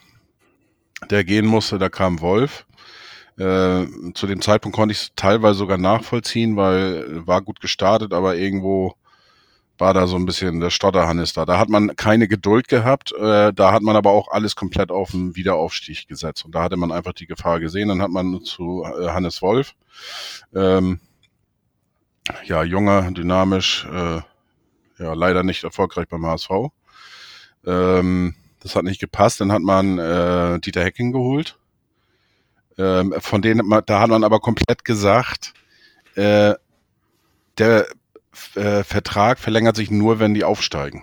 [1.11, 2.65] der gehen musste, da kam Wolf.
[3.37, 8.37] Äh, zu dem Zeitpunkt konnte ich es teilweise sogar nachvollziehen, weil war gut gestartet, aber
[8.37, 8.95] irgendwo
[9.79, 11.45] war da so ein bisschen der Stotterhannes da.
[11.45, 15.11] Da hat man keine Geduld gehabt, äh, da hat man aber auch alles komplett auf
[15.11, 16.45] den Wiederaufstieg gesetzt.
[16.45, 17.89] Und da hatte man einfach die Gefahr gesehen.
[17.89, 19.75] Dann hat man zu äh, Hannes Wolf,
[20.55, 21.01] ähm,
[22.45, 24.21] ja, junger, dynamisch, äh,
[24.99, 26.51] ja, leider nicht erfolgreich beim HSV.
[27.67, 29.41] Ähm, das hat nicht gepasst.
[29.41, 31.59] Dann hat man äh, Dieter Hecking geholt.
[32.79, 35.55] Ähm, von denen, da hat man aber komplett gesagt,
[36.15, 36.55] äh,
[37.59, 37.87] der
[38.55, 41.03] äh, Vertrag verlängert sich nur, wenn die aufsteigen.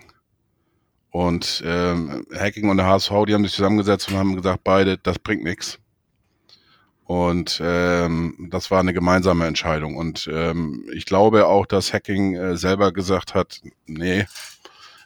[1.10, 5.20] Und ähm, Hacking und der HSV, die haben sich zusammengesetzt und haben gesagt, beide, das
[5.20, 5.80] bringt nichts.
[7.06, 9.96] Und ähm, das war eine gemeinsame Entscheidung.
[9.96, 14.26] Und ähm, ich glaube auch, dass Hacking äh, selber gesagt hat, nee,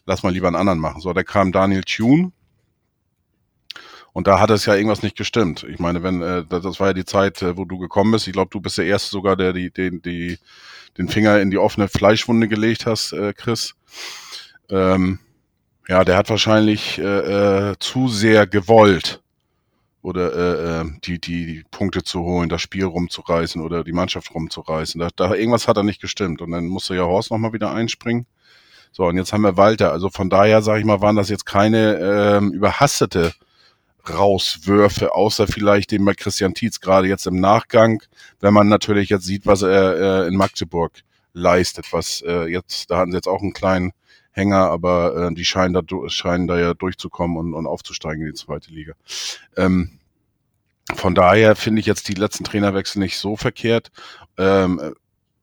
[0.06, 1.02] lass mal lieber einen anderen machen.
[1.02, 2.32] So, da kam Daniel Thune,
[4.18, 5.64] und da hat es ja irgendwas nicht gestimmt.
[5.70, 8.26] Ich meine, wenn, äh, das war ja die Zeit, äh, wo du gekommen bist.
[8.26, 10.40] Ich glaube, du bist der Erste sogar, der die, den, die,
[10.98, 13.76] den Finger in die offene Fleischwunde gelegt hast, äh, Chris.
[14.72, 15.20] Ähm,
[15.88, 19.22] ja, der hat wahrscheinlich äh, äh, zu sehr gewollt
[20.02, 24.34] oder äh, äh, die, die, die Punkte zu holen, das Spiel rumzureißen oder die Mannschaft
[24.34, 25.00] rumzureißen.
[25.00, 26.42] Da, da irgendwas hat er nicht gestimmt.
[26.42, 28.26] Und dann musste ja Horst nochmal wieder einspringen.
[28.92, 29.92] So, und jetzt haben wir Walter.
[29.92, 33.32] Also von daher, sage ich mal, waren das jetzt keine ähm, überhastete
[34.10, 38.02] rauswürfe, außer vielleicht dem bei Christian Tietz gerade jetzt im Nachgang,
[38.40, 40.92] wenn man natürlich jetzt sieht, was er äh, in Magdeburg
[41.34, 43.92] leistet, was äh, jetzt, da hatten sie jetzt auch einen kleinen
[44.32, 48.40] Hänger, aber äh, die scheinen da, scheinen da ja durchzukommen und, und aufzusteigen in die
[48.40, 48.94] zweite Liga.
[49.56, 50.00] Ähm,
[50.96, 53.92] von daher finde ich jetzt die letzten Trainerwechsel nicht so verkehrt.
[54.38, 54.94] Ähm,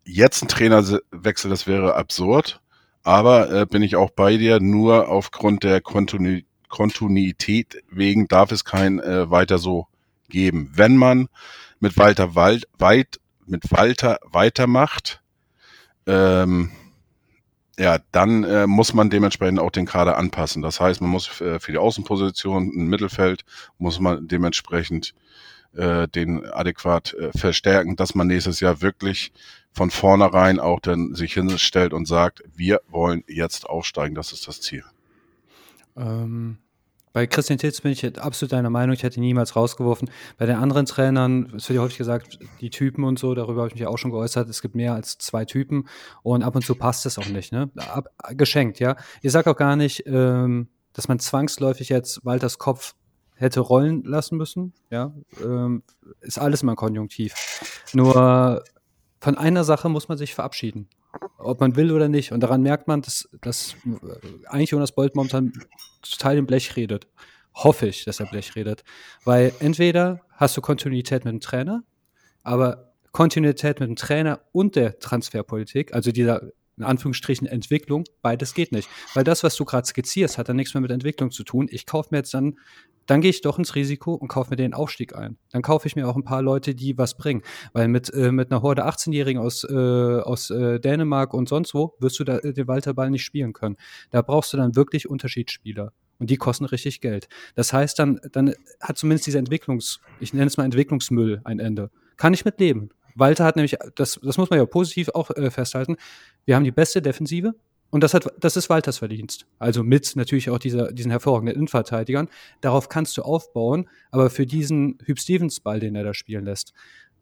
[0.04, 2.60] jetzt ein Trainerwechsel, das wäre absurd,
[3.02, 8.64] aber äh, bin ich auch bei dir, nur aufgrund der Kontinuität Kontinuität wegen darf es
[8.64, 9.87] kein äh, weiter so
[10.29, 10.72] geben.
[10.75, 11.29] Wenn man
[11.79, 15.22] mit Walter Wald, weit, mit Walter weitermacht,
[16.09, 16.72] ähm,
[17.79, 20.62] ja, dann äh, muss man dementsprechend auch den Kader anpassen.
[20.62, 23.45] Das heißt, man muss äh, für die Außenposition im Mittelfeld
[23.79, 25.14] muss man dementsprechend
[25.75, 29.33] äh, den adäquat äh, verstärken, dass man nächstes Jahr wirklich
[29.70, 34.61] von vornherein auch dann sich hinstellt und sagt, wir wollen jetzt aufsteigen, das ist das
[34.61, 34.85] Ziel.
[35.97, 36.59] Ähm,
[37.14, 40.10] bei Christian Titz bin ich absolut deiner Meinung, ich hätte ihn niemals rausgeworfen.
[40.36, 43.68] Bei den anderen Trainern, es wird ja häufig gesagt, die Typen und so, darüber habe
[43.68, 45.86] ich mich auch schon geäußert, es gibt mehr als zwei Typen
[46.24, 47.52] und ab und zu passt es auch nicht.
[47.52, 47.70] Ne?
[47.76, 48.96] Ab, geschenkt, ja.
[49.22, 52.96] Ich sage auch gar nicht, ähm, dass man zwangsläufig jetzt Walters Kopf
[53.36, 54.72] hätte rollen lassen müssen.
[54.90, 55.84] Ja, ähm,
[56.20, 57.34] ist alles mal konjunktiv.
[57.92, 58.64] Nur
[59.20, 60.88] von einer Sache muss man sich verabschieden
[61.38, 62.32] ob man will oder nicht.
[62.32, 65.52] Und daran merkt man, dass, dass äh, eigentlich Jonas Bolt momentan
[66.02, 67.06] total im Blech redet.
[67.54, 68.84] Hoffe ich, dass er Blech redet.
[69.24, 71.84] Weil entweder hast du Kontinuität mit dem Trainer,
[72.42, 76.42] aber Kontinuität mit dem Trainer und der Transferpolitik, also dieser
[76.77, 78.89] in Anführungsstrichen Entwicklung, beides geht nicht.
[79.14, 81.68] Weil das, was du gerade skizzierst, hat dann nichts mehr mit Entwicklung zu tun.
[81.70, 82.57] Ich kaufe mir jetzt dann
[83.07, 85.37] dann gehe ich doch ins Risiko und kaufe mir den Aufstieg ein.
[85.51, 87.43] Dann kaufe ich mir auch ein paar Leute, die was bringen.
[87.72, 91.95] Weil mit, äh, mit einer Horde 18-Jährigen aus, äh, aus äh, Dänemark und sonst wo
[92.01, 93.77] wirst du da, äh, den Walterball nicht spielen können.
[94.11, 95.93] Da brauchst du dann wirklich Unterschiedsspieler.
[96.18, 97.29] Und die kosten richtig Geld.
[97.57, 101.91] Das heißt, dann, dann hat zumindest dieser Entwicklungs-, ich nenne es mal Entwicklungsmüll ein Ende.
[102.16, 102.91] Kann ich mit leben.
[103.14, 105.96] Walter hat nämlich, das, das muss man ja positiv auch äh, festhalten,
[106.44, 107.54] wir haben die beste Defensive,
[107.94, 109.46] und das, hat, das ist Walters Verdienst.
[109.60, 112.28] Also mit natürlich auch dieser, diesen hervorragenden Innenverteidigern.
[112.60, 116.72] Darauf kannst du aufbauen, aber für diesen Hüb Stevens Ball, den er da spielen lässt,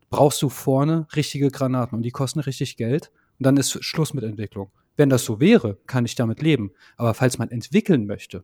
[0.09, 3.11] brauchst du vorne richtige Granaten und die kosten richtig Geld.
[3.39, 4.71] Und dann ist Schluss mit Entwicklung.
[4.97, 6.73] Wenn das so wäre, kann ich damit leben.
[6.97, 8.43] Aber falls man entwickeln möchte,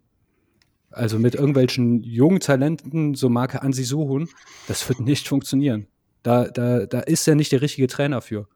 [0.90, 4.28] also mit irgendwelchen jungen Talenten, so Marke Ansi Suhun,
[4.66, 5.86] das wird nicht funktionieren.
[6.22, 8.48] Da, da, da ist er nicht der richtige Trainer für.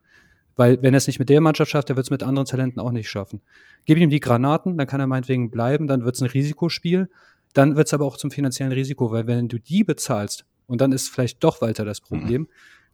[0.56, 2.80] Weil wenn er es nicht mit der Mannschaft schafft, er wird es mit anderen Talenten
[2.80, 3.40] auch nicht schaffen.
[3.86, 7.08] Gib ihm die Granaten, dann kann er meinetwegen bleiben, dann wird es ein Risikospiel,
[7.54, 10.92] dann wird es aber auch zum finanziellen Risiko, weil wenn du die bezahlst und dann
[10.92, 12.48] ist vielleicht doch weiter das Problem,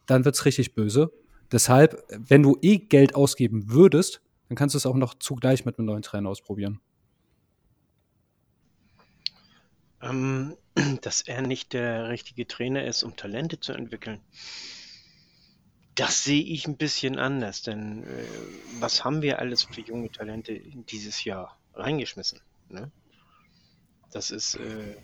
[0.07, 1.13] dann wird es richtig böse.
[1.51, 5.79] Deshalb, wenn du eh Geld ausgeben würdest, dann kannst du es auch noch zugleich mit
[5.79, 6.81] einem neuen Trainer ausprobieren.
[10.03, 10.57] Ähm,
[11.03, 14.21] dass er nicht der richtige Trainer ist, um Talente zu entwickeln.
[15.95, 18.25] Das sehe ich ein bisschen anders, denn äh,
[18.79, 22.41] was haben wir alles für junge Talente dieses Jahr reingeschmissen?
[22.69, 22.93] Ne?
[24.13, 24.97] Das ist, äh,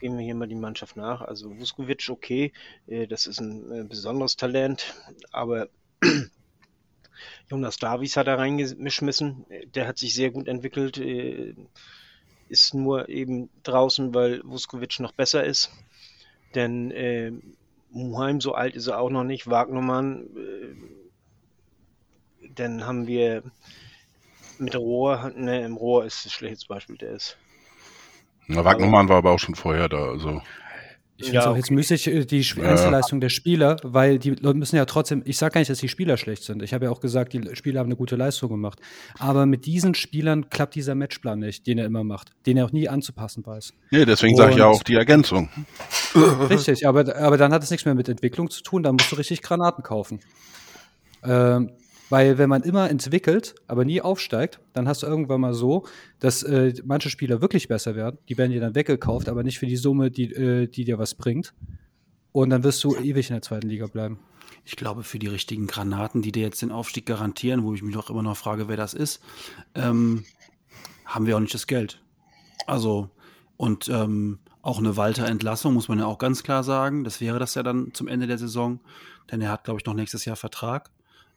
[0.00, 1.22] gehen wir hier mal die Mannschaft nach.
[1.22, 2.52] Also Vuskovic, okay,
[2.86, 4.94] äh, das ist ein äh, besonderes Talent,
[5.32, 5.68] aber
[7.50, 9.46] Jonas Davies hat er reingeschmissen.
[9.74, 11.54] Der hat sich sehr gut entwickelt, äh,
[12.48, 15.70] ist nur eben draußen, weil Vuskovic noch besser ist.
[16.54, 17.32] Denn äh,
[17.90, 19.48] Muheim, so alt ist er auch noch nicht.
[19.48, 20.74] Wagnermann, äh,
[22.54, 23.42] dann haben wir
[24.58, 27.36] mit Rohr, ne, im Rohr ist ein schlechtes Beispiel, der ist.
[28.46, 30.42] Na, Wagnermann war aber auch schon vorher da, also.
[31.20, 34.84] Ich ja, auch jetzt müßig, äh, die Einzelleistung der Spieler, weil die Leute müssen ja
[34.84, 36.62] trotzdem, ich sage gar nicht, dass die Spieler schlecht sind.
[36.62, 38.80] Ich habe ja auch gesagt, die Spieler haben eine gute Leistung gemacht.
[39.18, 42.72] Aber mit diesen Spielern klappt dieser Matchplan nicht, den er immer macht, den er auch
[42.72, 43.72] nie anzupassen weiß.
[43.90, 45.48] Nee, deswegen sage ich ja auch die Ergänzung.
[46.48, 49.16] Richtig, aber, aber dann hat es nichts mehr mit Entwicklung zu tun, dann musst du
[49.16, 50.20] richtig Granaten kaufen.
[51.24, 51.72] Ähm,
[52.10, 55.86] weil wenn man immer entwickelt, aber nie aufsteigt, dann hast du irgendwann mal so,
[56.20, 58.18] dass äh, manche Spieler wirklich besser werden.
[58.28, 61.14] Die werden dir dann weggekauft, aber nicht für die Summe, die, äh, die dir was
[61.14, 61.54] bringt.
[62.32, 64.18] Und dann wirst du ewig in der zweiten Liga bleiben.
[64.64, 67.94] Ich glaube, für die richtigen Granaten, die dir jetzt den Aufstieg garantieren, wo ich mich
[67.94, 69.22] doch immer noch frage, wer das ist,
[69.74, 70.24] ähm,
[71.04, 72.02] haben wir auch nicht das Geld.
[72.66, 73.10] Also,
[73.56, 77.04] und ähm, auch eine Walter-Entlassung, muss man ja auch ganz klar sagen.
[77.04, 78.80] Das wäre das ja dann zum Ende der Saison,
[79.30, 80.90] denn er hat, glaube ich, noch nächstes Jahr Vertrag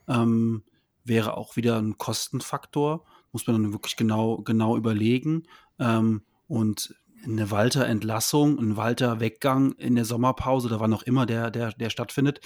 [0.08, 0.64] ähm,
[1.04, 3.06] wäre auch wieder ein Kostenfaktor.
[3.32, 5.44] Muss man dann wirklich genau, genau überlegen.
[5.80, 11.72] Ähm, und eine Walter-Entlassung, ein Walter-Weggang in der Sommerpause, da wann auch immer der, der,
[11.74, 12.42] der stattfindet,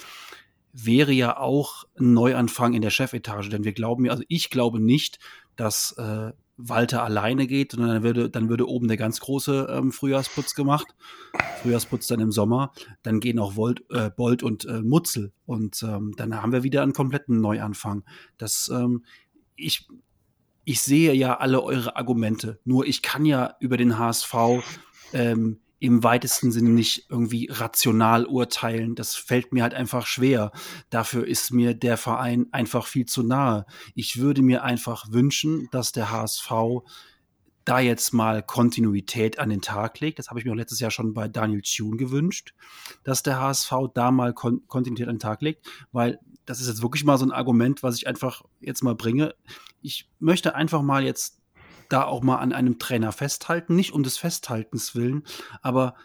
[0.73, 3.49] wäre ja auch ein Neuanfang in der Chefetage.
[3.49, 5.19] Denn wir glauben ja, also ich glaube nicht,
[5.55, 9.91] dass äh, Walter alleine geht, sondern dann würde, dann würde oben der ganz große ähm,
[9.91, 10.87] Frühjahrsputz gemacht.
[11.61, 12.71] Frühjahrsputz dann im Sommer.
[13.03, 15.33] Dann gehen auch Volt, äh, Bolt und äh, Mutzel.
[15.45, 18.03] Und ähm, dann haben wir wieder einen kompletten Neuanfang.
[18.37, 19.03] Das, ähm,
[19.55, 19.87] ich,
[20.63, 22.59] ich sehe ja alle eure Argumente.
[22.63, 24.35] Nur ich kann ja über den HSV
[25.13, 28.95] ähm, im weitesten Sinne nicht irgendwie rational urteilen.
[28.95, 30.51] Das fällt mir halt einfach schwer.
[30.89, 33.65] Dafür ist mir der Verein einfach viel zu nahe.
[33.93, 36.51] Ich würde mir einfach wünschen, dass der HSV
[37.65, 40.19] da jetzt mal Kontinuität an den Tag legt.
[40.19, 42.53] Das habe ich mir auch letztes Jahr schon bei Daniel Thune gewünscht,
[43.03, 46.83] dass der HSV da mal Kon Kontinuität an den Tag legt, weil das ist jetzt
[46.83, 49.33] wirklich mal so ein Argument, was ich einfach jetzt mal bringe.
[49.81, 51.39] Ich möchte einfach mal jetzt
[51.89, 55.23] da auch mal an einem Trainer festhalten, nicht um des Festhaltens willen,
[55.61, 55.95] aber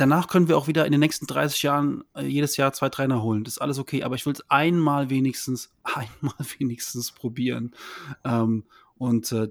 [0.00, 3.22] danach können wir auch wieder in den nächsten 30 Jahren äh, jedes Jahr zwei Trainer
[3.22, 3.44] holen.
[3.44, 7.72] Das ist alles okay, aber ich will es einmal wenigstens, einmal wenigstens probieren.
[8.24, 8.64] Ähm,
[8.96, 9.48] und äh,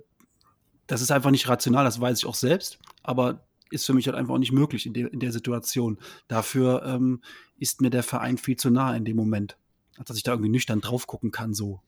[0.88, 4.18] das ist einfach nicht rational, das weiß ich auch selbst, aber ist für mich halt
[4.18, 6.00] einfach auch nicht möglich in, de in der Situation.
[6.28, 7.22] Dafür ähm,
[7.58, 9.58] ist mir der Verein viel zu nah in dem Moment,
[9.98, 11.82] als dass ich da irgendwie nüchtern drauf gucken kann, so.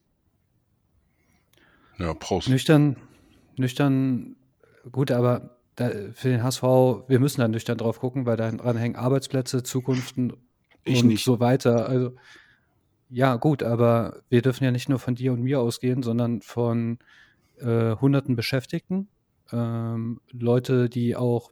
[1.97, 2.49] Ja, Prost.
[2.49, 2.97] Nüchtern,
[3.57, 4.35] nüchtern,
[4.91, 6.63] gut, aber da, für den HSV,
[7.07, 10.33] wir müssen da nüchtern drauf gucken, weil daran hängen Arbeitsplätze, Zukunften
[10.83, 11.23] ich und nicht.
[11.23, 11.87] so weiter.
[11.87, 12.15] Also,
[13.09, 16.99] ja, gut, aber wir dürfen ja nicht nur von dir und mir ausgehen, sondern von
[17.59, 19.09] äh, hunderten Beschäftigten,
[19.51, 21.51] ähm, Leute, die auch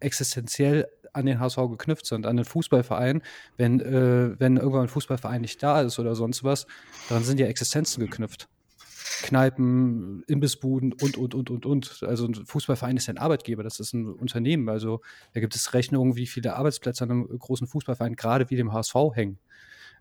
[0.00, 3.22] existenziell an den HSV geknüpft sind, an den Fußballverein.
[3.56, 6.66] Wenn, äh, wenn irgendwann ein Fußballverein nicht da ist oder sonst was,
[7.08, 8.48] dann sind ja Existenzen geknüpft.
[9.22, 12.02] Kneipen, Imbissbuden und, und, und, und, und.
[12.06, 14.68] Also ein Fußballverein ist ein Arbeitgeber, das ist ein Unternehmen.
[14.68, 15.00] Also
[15.34, 18.94] da gibt es Rechnungen, wie viele Arbeitsplätze an einem großen Fußballverein, gerade wie dem HSV,
[19.14, 19.38] hängen.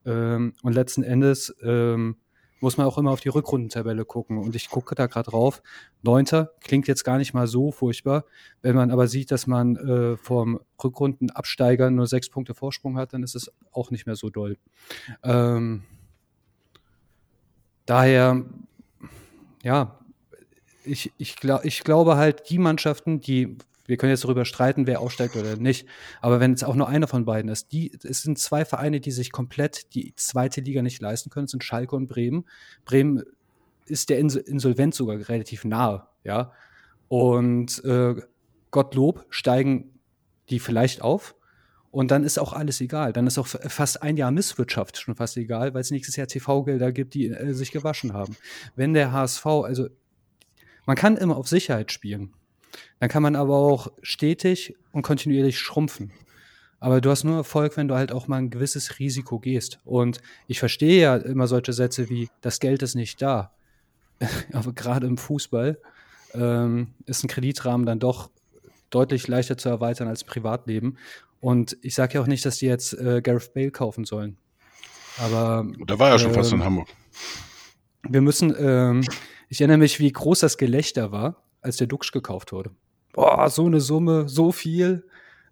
[0.06, 2.18] Ähm, und letzten Endes ähm,
[2.60, 4.38] muss man auch immer auf die Rückrundentabelle gucken.
[4.38, 5.62] Und ich gucke da gerade drauf.
[6.02, 8.26] Neunter klingt jetzt gar nicht mal so furchtbar.
[8.62, 13.24] Wenn man aber sieht, dass man äh, vom Rückrundenabsteiger nur sechs Punkte Vorsprung hat, dann
[13.24, 14.58] ist es auch nicht mehr so doll.
[15.24, 15.84] Ähm,
[17.86, 18.44] daher
[19.64, 20.00] ja,
[20.84, 25.02] ich, ich, glaub, ich glaube halt, die Mannschaften, die, wir können jetzt darüber streiten, wer
[25.02, 25.88] aufsteigt oder nicht,
[26.22, 29.12] aber wenn es auch nur einer von beiden ist, die, es sind zwei Vereine, die
[29.12, 32.46] sich komplett die zweite Liga nicht leisten können, sind Schalke und Bremen.
[32.86, 33.24] Bremen
[33.86, 36.52] ist der Insolvenz sogar relativ nahe, ja.
[37.10, 38.16] Und äh,
[38.72, 39.98] Gottlob steigen
[40.50, 41.36] die vielleicht auf.
[41.98, 43.12] Und dann ist auch alles egal.
[43.12, 46.92] Dann ist auch fast ein Jahr Misswirtschaft schon fast egal, weil es nächstes Jahr TV-Gelder
[46.92, 48.38] gibt, die äh, sich gewaschen haben.
[48.76, 49.88] Wenn der HSV, also
[50.86, 52.36] man kann immer auf Sicherheit spielen.
[53.00, 56.12] Dann kann man aber auch stetig und kontinuierlich schrumpfen.
[56.80, 59.80] Aber du hast nur Erfolg, wenn du halt auch mal ein gewisses Risiko gehst.
[59.84, 63.56] Und ich verstehe ja immer solche Sätze wie, das Geld ist nicht da.
[64.54, 65.80] aber gerade im Fußball
[66.36, 68.30] ähm, ist ein Kreditrahmen dann doch
[68.90, 70.98] deutlich leichter zu erweitern als Privatleben.
[71.40, 74.38] Und ich sage ja auch nicht, dass die jetzt äh, Gareth Bale kaufen sollen.
[75.20, 75.66] Aber.
[75.86, 76.88] Da war ja schon ähm, fast in ähm, Hamburg.
[78.04, 79.04] Wir müssen, ähm,
[79.50, 82.72] ich erinnere mich, wie groß das Gelächter war, als der Duxch gekauft wurde.
[83.14, 85.06] Boah, so eine Summe, so viel.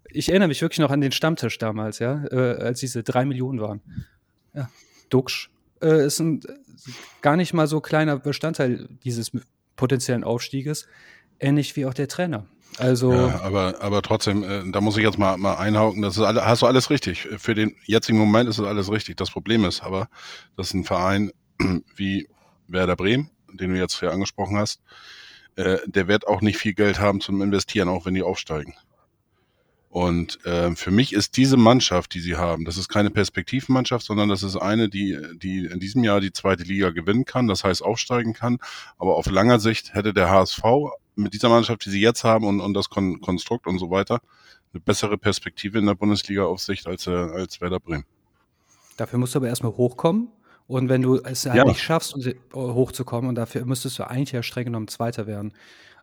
[0.08, 3.60] Ich erinnere mich wirklich noch an den Stammtisch damals, ja, äh, als diese drei Millionen
[3.60, 3.80] waren.
[4.54, 4.70] Ja,
[5.10, 5.50] Duxch
[5.82, 6.40] äh, ist ein
[7.22, 9.32] gar nicht mal so kleiner Bestandteil dieses
[9.76, 10.86] potenziellen Aufstieges,
[11.40, 12.46] ähnlich wie auch der Trainer.
[12.78, 16.22] Also, ja, aber, aber trotzdem, äh, da muss ich jetzt mal, mal einhauken, das ist
[16.22, 17.28] alle, hast du alles richtig.
[17.38, 19.16] Für den jetzigen Moment ist das alles richtig.
[19.16, 20.08] Das Problem ist aber,
[20.56, 21.32] dass ein Verein
[21.96, 22.28] wie
[22.68, 24.82] Werder Bremen, den du jetzt hier angesprochen hast,
[25.56, 28.74] äh, der wird auch nicht viel Geld haben zum Investieren, auch wenn die aufsteigen.
[29.88, 34.28] Und äh, für mich ist diese Mannschaft, die sie haben, das ist keine Perspektivmannschaft, sondern
[34.28, 37.82] das ist eine, die, die in diesem Jahr die zweite Liga gewinnen kann, das heißt
[37.82, 38.58] aufsteigen kann.
[38.98, 40.62] Aber auf langer Sicht hätte der HSV
[41.16, 44.20] mit dieser Mannschaft, die sie jetzt haben und, und das Kon Konstrukt und so weiter,
[44.72, 48.04] eine bessere Perspektive in der Bundesliga auf Sicht als, äh, als Werder Bremen.
[48.96, 50.28] Dafür musst du aber erstmal hochkommen.
[50.68, 51.64] Und wenn du es halt ja.
[51.64, 52.16] nicht schaffst,
[52.52, 55.52] hochzukommen, und dafür müsstest du eigentlich ja streng genommen Zweiter werden,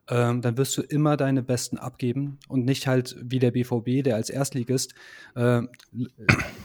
[0.09, 4.15] ähm, dann wirst du immer deine Besten abgeben und nicht halt wie der BVB, der
[4.15, 4.93] als Erstligist,
[5.35, 5.61] äh,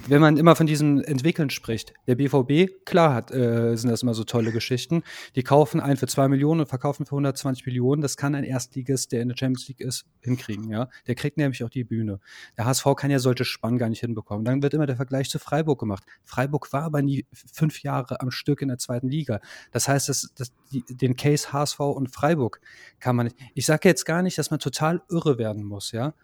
[0.09, 1.95] wenn man immer von diesem Entwickeln spricht.
[2.09, 5.05] Der BVB, klar hat, äh, sind das immer so tolle Geschichten.
[5.37, 8.03] Die kaufen einen für zwei Millionen und verkaufen für 120 Millionen.
[8.03, 10.69] Das kann ein Erstligist, der in der Champions League ist, hinkriegen.
[10.71, 12.19] Ja, der kriegt nämlich auch die Bühne.
[12.57, 14.45] Der HSV kann ja solche Spannen gar nicht hinbekommen.
[14.45, 16.03] Dann wird immer der Vergleich zu Freiburg gemacht.
[16.25, 19.41] Freiburg war aber nie fünf Jahre am Stück in der zweiten Liga.
[19.71, 22.61] Das heißt, dass, dass die, den Case HSV und Freiburg
[22.99, 23.53] kann man nicht.
[23.55, 26.15] Ich sage jetzt gar nicht, dass man total irre werden muss, ja.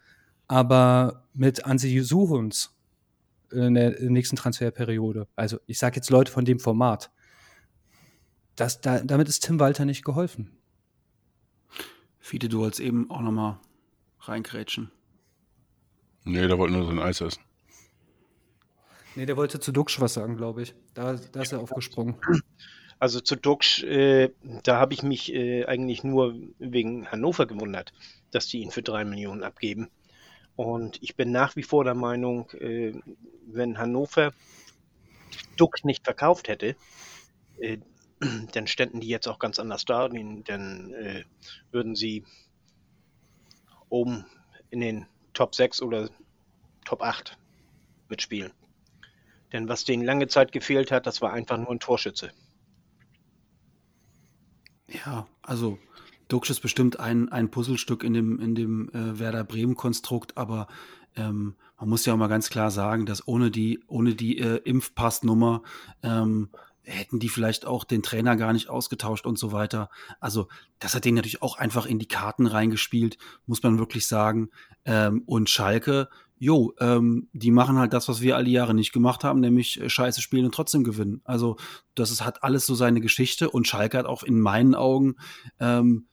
[0.47, 2.75] Aber mit Ansi Suhuns
[3.51, 7.11] in der nächsten Transferperiode, also ich sage jetzt Leute von dem Format,
[8.57, 10.57] das, da, damit ist Tim Walter nicht geholfen.
[12.19, 13.59] Fiete, du wolltest eben auch nochmal
[14.21, 14.91] reingrätschen.
[16.25, 17.43] Nee, der wollte nur so ein Eis essen.
[19.15, 20.75] Nee, der wollte zu Duxch was sagen, glaube ich.
[20.95, 22.17] Da, da ist er aufgesprungen.
[22.99, 24.31] Also zu Duxch, äh,
[24.63, 27.93] da habe ich mich äh, eigentlich nur wegen Hannover gewundert,
[28.31, 29.91] dass die ihn für drei Millionen abgeben.
[30.57, 32.93] Und ich bin nach wie vor der Meinung, äh,
[33.47, 34.33] wenn Hannover
[35.57, 36.77] Duxch nicht verkauft hätte,
[37.59, 37.79] äh,
[38.53, 41.25] dann ständen die jetzt auch ganz anders da, dann äh,
[41.71, 42.25] würden sie
[43.89, 44.25] oben
[44.71, 46.09] in den Top 6 oder
[46.85, 47.37] Top 8
[48.09, 48.53] mitspielen.
[49.53, 52.33] Denn was denen lange Zeit gefehlt hat, das war einfach nur ein Torschütze.
[54.89, 55.79] Ja, also
[56.29, 60.69] Duxch ist bestimmt ein, ein Puzzlestück in dem, in dem äh, Werder Bremen-Konstrukt, aber
[61.17, 64.57] ähm, man muss ja auch mal ganz klar sagen, dass ohne die, ohne die äh,
[64.65, 65.63] Impfpassnummer
[66.03, 66.49] ähm,
[66.83, 69.91] hätten die vielleicht auch den Trainer gar nicht ausgetauscht und so weiter.
[70.21, 73.17] Also das hat denen natürlich auch einfach in die Karten reingespielt,
[73.47, 74.51] muss man wirklich sagen.
[74.85, 76.09] Ähm, und Schalke,
[76.45, 79.89] jo, ähm, die machen halt das, was wir alle Jahre nicht gemacht haben, nämlich äh,
[79.89, 81.23] Scheiße spielen und trotzdem gewinnen.
[81.25, 81.57] Also
[81.95, 85.17] das ist, hat alles so seine Geschichte und Schalke hat auch in meinen Augen
[85.59, 86.07] ähm,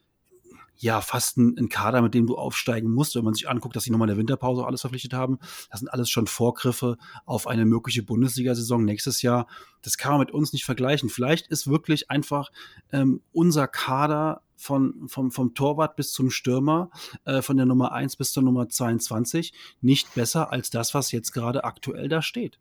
[0.77, 3.91] ja fast ein, Kader, mit dem du aufsteigen musst, wenn man sich anguckt, dass sie
[3.91, 5.37] nochmal in der Winterpause alles verpflichtet haben.
[5.69, 9.47] Das sind alles schon Vorgriffe auf eine mögliche Bundesliga-Saison nächstes Jahr.
[9.81, 11.09] Das kann man mit uns nicht vergleichen.
[11.09, 12.51] Vielleicht ist wirklich einfach
[12.93, 16.91] ähm, unser Kader von, vom, vom Torwart bis zum Stürmer,
[17.25, 21.31] äh, von der Nummer 1 bis zur Nummer 22, nicht besser als das, was jetzt
[21.31, 22.59] gerade aktuell da steht.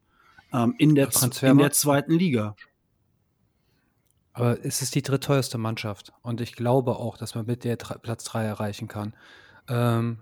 [0.53, 1.11] Ähm, in, der,
[1.43, 2.57] in der zweiten Liga.
[4.33, 8.25] Aber es ist die drittteuerste Mannschaft und ich glaube auch, dass man mit der Platz
[8.25, 9.15] 3 erreichen kann.
[9.69, 10.21] Ähm,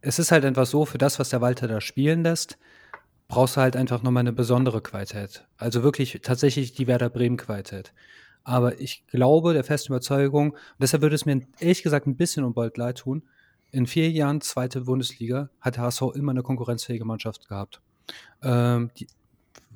[0.00, 2.58] es ist halt einfach so, für das, was der Walter da spielen lässt,
[3.28, 5.46] brauchst du halt einfach nochmal eine besondere Qualität.
[5.56, 7.92] Also wirklich tatsächlich die Werder Bremen-Qualität.
[8.48, 12.54] Aber ich glaube, der festen Überzeugung, deshalb würde es mir ehrlich gesagt ein bisschen um
[12.54, 13.22] bald leid tun,
[13.72, 17.82] in vier Jahren zweite Bundesliga hat HSV immer eine konkurrenzfähige Mannschaft gehabt.
[18.42, 19.06] Ähm, die,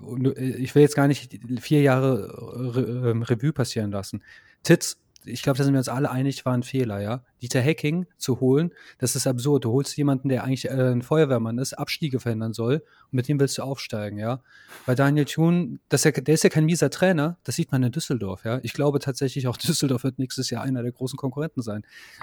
[0.00, 4.22] äh, ich will jetzt gar nicht vier Jahre Re ähm, Revue passieren lassen.
[4.62, 4.96] Titz,
[5.26, 7.22] ich glaube, da sind wir uns alle einig, war ein Fehler, ja.
[7.42, 9.64] Dieter Hacking zu holen, das ist absurd.
[9.64, 13.40] Du holst jemanden, der eigentlich äh, ein Feuerwehrmann ist, Abstiege verhindern soll und mit dem
[13.40, 14.40] willst du aufsteigen, ja.
[14.86, 18.44] Bei Daniel Thun, das der ist ja kein mieser Trainer, das sieht man in Düsseldorf,
[18.44, 18.60] ja.
[18.62, 21.82] Ich glaube tatsächlich auch Düsseldorf wird nächstes Jahr einer der großen Konkurrenten sein.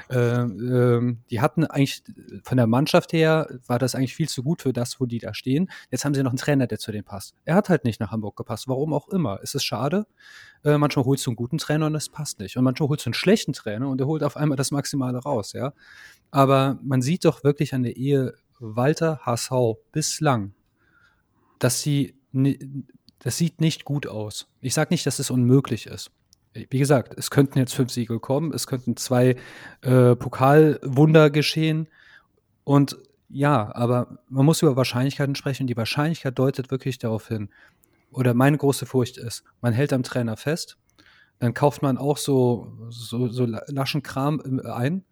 [0.10, 2.04] Ähm, ähm, die hatten eigentlich
[2.44, 5.34] von der Mannschaft her war das eigentlich viel zu gut für das, wo die da
[5.34, 5.70] stehen.
[5.92, 7.36] Jetzt haben sie noch einen Trainer, der zu denen passt.
[7.46, 9.40] Er hat halt nicht nach Hamburg gepasst, warum auch immer.
[9.44, 10.06] Es ist schade.
[10.64, 12.58] Äh, manchmal holst du einen guten Trainer und es passt nicht.
[12.58, 15.54] Und manchmal holst du einen schlechten Trainer und der holt auf einmal das Maximale raus,
[15.54, 15.74] ja.
[16.32, 19.52] Aber man sieht doch wirklich an der Ehe Walter HSV
[19.92, 20.54] bislang,
[21.60, 22.16] dass sie,
[23.20, 24.48] das sieht nicht gut aus.
[24.62, 26.12] Ich sage nicht, dass es unmöglich ist.
[26.54, 29.36] Wie gesagt, es könnten jetzt fünf Siege kommen, es könnten zwei
[29.82, 31.88] äh, Pokalwunder geschehen.
[32.64, 32.98] Und
[33.30, 35.68] ja, aber man muss über Wahrscheinlichkeiten sprechen.
[35.68, 37.50] Die Wahrscheinlichkeit deutet wirklich darauf hin,
[38.12, 40.78] oder meine große Furcht ist, man hält am Trainer fest,
[41.40, 45.04] dann kauft man auch so, so, so laschen Kram ein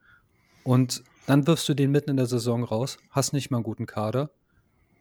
[0.64, 3.86] und dann wirfst du den mitten in der Saison raus, hast nicht mal einen guten
[3.86, 4.30] Kader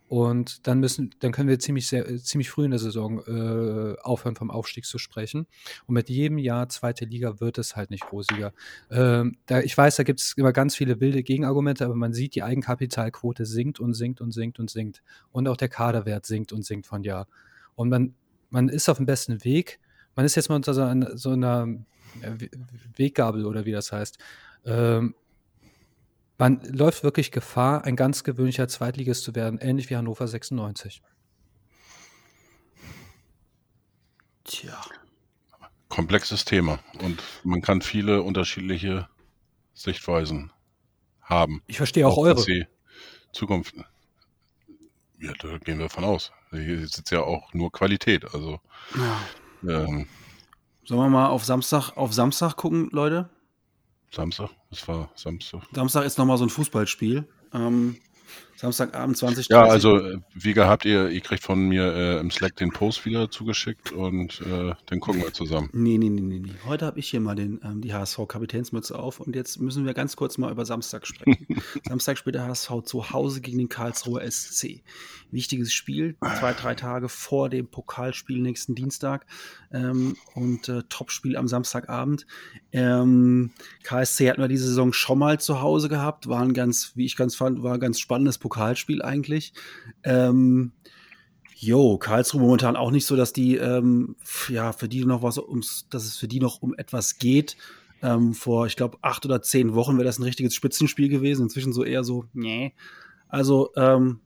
[0.09, 4.37] und dann müssen, dann können wir ziemlich, sehr, ziemlich früh in der Saison äh, aufhören,
[4.37, 5.47] vom Aufstieg zu sprechen.
[5.87, 8.53] Und mit jedem Jahr zweite Liga wird es halt nicht rosiger.
[8.91, 12.37] Ähm, da, ich weiß, da gibt es immer ganz viele wilde Gegenargumente, aber man sieht,
[12.37, 15.03] die Eigenkapitalquote sinkt und sinkt und sinkt und sinkt.
[15.33, 17.27] Und auch der Kaderwert sinkt und sinkt von Jahr.
[17.75, 18.15] Und man,
[18.51, 19.81] man ist auf dem besten Weg.
[20.17, 21.69] Man ist jetzt mal unter so einer, so einer
[22.97, 24.19] Weggabel oder wie das heißt.
[24.65, 25.15] Ähm,
[26.39, 31.03] man läuft wirklich Gefahr, ein ganz gewöhnlicher Zweitligist zu werden, ähnlich wie Hannover 96.
[34.45, 34.81] Tja.
[35.89, 39.09] Komplexes Thema und man kann viele unterschiedliche
[39.75, 40.53] Sichtweisen
[41.21, 41.63] haben.
[41.67, 42.67] Ich verstehe auch, auch eure.
[43.33, 43.75] Zukunft.
[45.21, 46.33] Ja, da gehen wir von aus.
[46.51, 48.25] Hier ist jetzt ja auch nur Qualität.
[48.35, 48.61] Also.
[48.95, 49.21] Ja.
[49.63, 50.07] Ähm,
[50.85, 53.29] Sollen wir mal auf Samstag, auf Samstag gucken, Leute?
[54.13, 54.51] Samstag?
[54.71, 55.63] Das war Samstag.
[55.73, 57.29] Samstag ist nochmal so ein Fußballspiel.
[57.53, 57.97] Ähm,
[58.57, 62.57] Samstagabend 20 Ja, also äh, wie gehabt, ihr, ihr kriegt von mir äh, im Slack
[62.57, 65.69] den Post wieder zugeschickt und äh, den gucken wir zusammen.
[65.73, 66.39] Nee, nee, nee, nee.
[66.39, 66.53] nee.
[66.67, 70.17] Heute habe ich hier mal den, ähm, die HSV-Kapitänsmütze auf und jetzt müssen wir ganz
[70.17, 71.47] kurz mal über Samstag sprechen.
[71.87, 74.83] Samstag spielt der HSV zu Hause gegen den Karlsruher SC.
[75.31, 79.27] Wichtiges Spiel, zwei, drei Tage vor dem Pokalspiel nächsten Dienstag
[79.73, 82.27] ähm, und äh, Topspiel am Samstagabend.
[82.73, 83.51] Ähm,
[83.83, 87.17] KSC hatten wir diese Saison schon mal zu Hause gehabt, war ein ganz, wie ich
[87.17, 89.53] ganz fand, war ein ganz spannendes Pokalspiel eigentlich.
[90.05, 90.73] Ähm,
[91.59, 94.17] Jo, Karlsruhe momentan auch nicht so, dass die, ähm,
[94.51, 97.57] ja, für die noch was ums, dass es für die noch um etwas geht.
[98.03, 101.45] Ähm, vor, ich glaube, acht oder zehn Wochen wäre das ein richtiges Spitzenspiel gewesen.
[101.45, 102.75] Inzwischen so eher so, nee.
[103.29, 104.21] Also, ähm,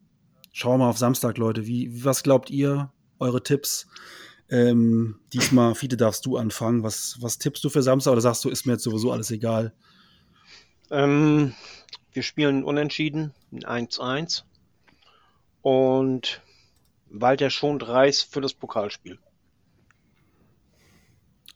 [0.51, 1.69] schauen wir mal auf Samstag, Leute.
[1.69, 2.93] Wie, was glaubt ihr?
[3.21, 3.87] Eure Tipps?
[4.49, 6.83] Ähm, diesmal, Fiete, darfst du anfangen.
[6.83, 9.73] Was, was tippst du für Samstag oder sagst du, ist mir jetzt sowieso alles egal?
[10.91, 11.55] Ähm,
[12.13, 13.35] wir spielen unentschieden,
[13.65, 14.43] ein 1-1.
[15.63, 16.41] Und
[17.11, 19.19] Walter schont Reis für das Pokalspiel.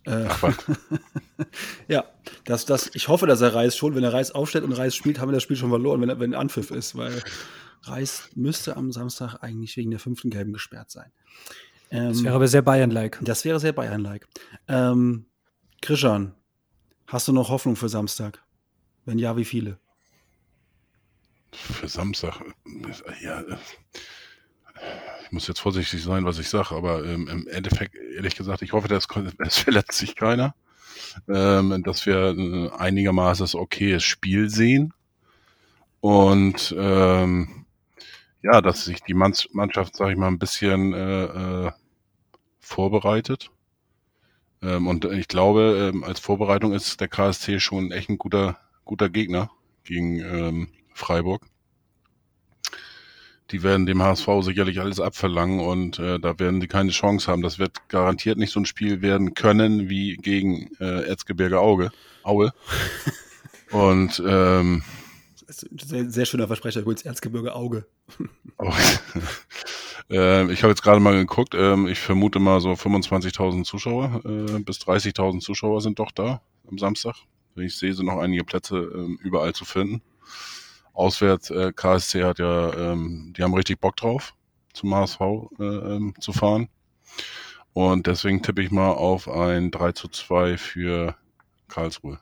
[0.05, 0.29] Äh,
[1.89, 2.05] ja,
[2.45, 5.19] das, das, ich hoffe, dass er Reis schon, wenn er Reis aufstellt und Reis spielt,
[5.19, 7.23] haben wir das Spiel schon verloren, wenn, er, wenn Anpfiff ist, weil
[7.83, 11.11] Reis müsste am Samstag eigentlich wegen der fünften Gelben gesperrt sein.
[11.91, 13.19] Ähm, das wäre aber sehr Bayern-like.
[13.23, 14.27] Das wäre sehr Bayern-like.
[14.69, 15.27] Ähm,
[15.81, 16.35] Krishan,
[17.07, 18.43] hast du noch Hoffnung für Samstag?
[19.05, 19.79] Wenn ja, wie viele?
[21.55, 22.41] Für Samstag,
[23.23, 23.43] ja,
[25.25, 28.73] ich muss jetzt vorsichtig sein, was ich sage, aber ähm, im Endeffekt, ehrlich gesagt, ich
[28.73, 29.07] hoffe, dass,
[29.39, 30.55] es verletzt sich keiner,
[31.29, 34.93] ähm, dass wir äh, einigermaßen das okayes Spiel sehen
[36.01, 37.65] und ähm,
[38.43, 41.25] ja, dass sich die Mannschaft, sage ich mal, ein bisschen äh,
[41.67, 41.73] äh,
[42.61, 43.51] vorbereitet.
[44.61, 49.09] Ähm, und ich glaube, ähm, als Vorbereitung ist der KSC schon echt ein guter, guter
[49.09, 49.51] Gegner
[49.85, 51.43] gegen ähm, Freiburg.
[53.51, 57.43] Die werden dem HSV sicherlich alles abverlangen und äh, da werden sie keine Chance haben.
[57.43, 61.93] Das wird garantiert nicht so ein Spiel werden können wie gegen äh, Erzgebirge Auge,
[62.23, 62.53] Aue.
[63.71, 64.83] und ähm,
[65.47, 67.87] sehr, sehr schöner Versprecher, übrigens Erzgebirge Auge.
[70.11, 74.59] Äh, ich habe jetzt gerade mal geguckt, äh, ich vermute mal so 25.000 Zuschauer äh,
[74.59, 77.15] bis 30.000 Zuschauer sind doch da am Samstag.
[77.57, 80.03] Ich sehe, sind noch einige Plätze ähm, überall zu finden.
[80.95, 84.35] Auswärts, äh, KSC hat ja, ähm, die haben richtig Bock drauf,
[84.73, 85.21] zum HSV
[85.59, 86.69] äh, ähm, zu fahren.
[87.73, 91.17] Und deswegen tippe ich mal auf ein 3 zu 2 für
[91.69, 92.21] Karlsruhe.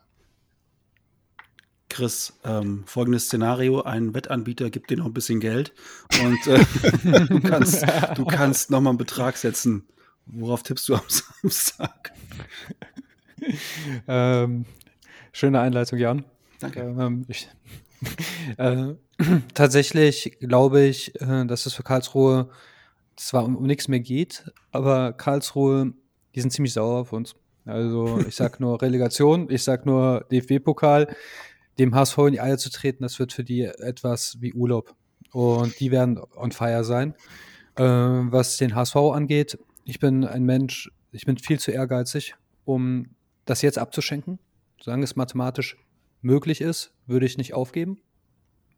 [1.90, 5.74] Chris, ähm, folgendes Szenario: Ein Wettanbieter gibt dir noch ein bisschen Geld
[6.22, 6.64] und äh,
[7.26, 7.84] du kannst,
[8.16, 9.86] du kannst nochmal einen Betrag setzen.
[10.24, 12.12] Worauf tippst du am Samstag?
[14.08, 14.64] ähm,
[15.32, 16.24] schöne Einleitung, Jan.
[16.60, 16.80] Danke.
[16.80, 17.50] Ähm, ich,
[18.59, 18.94] äh,
[19.55, 22.50] tatsächlich glaube ich, äh, dass es für Karlsruhe
[23.16, 25.92] zwar um, um nichts mehr geht, aber Karlsruhe,
[26.34, 27.34] die sind ziemlich sauer auf uns.
[27.64, 31.14] Also ich sag nur Relegation, ich sag nur DFB-Pokal
[31.78, 34.94] dem HSV in die Eier zu treten, das wird für die etwas wie Urlaub.
[35.32, 37.14] Und die werden on fire sein.
[37.76, 42.34] Äh, was den HSV angeht, ich bin ein Mensch, ich bin viel zu ehrgeizig,
[42.64, 43.07] um
[43.46, 44.38] das jetzt abzuschenken.
[44.80, 45.76] Solange es mathematisch
[46.22, 47.98] möglich ist, würde ich nicht aufgeben.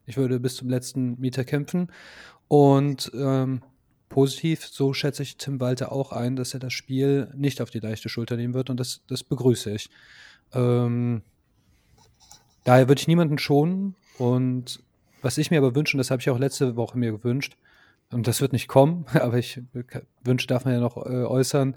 [0.05, 1.91] Ich würde bis zum letzten Meter kämpfen.
[2.47, 3.61] Und ähm,
[4.09, 7.79] positiv, so schätze ich Tim Walter auch ein, dass er das Spiel nicht auf die
[7.79, 9.89] leichte Schulter nehmen wird und das, das begrüße ich.
[10.53, 11.23] Ähm,
[12.65, 13.95] Daher würde ich niemanden schonen.
[14.17, 14.81] Und
[15.21, 17.55] was ich mir aber wünsche, und das habe ich auch letzte Woche mir gewünscht,
[18.11, 19.61] und das wird nicht kommen, aber ich
[20.23, 21.75] wünsche, darf man ja noch äh, äußern,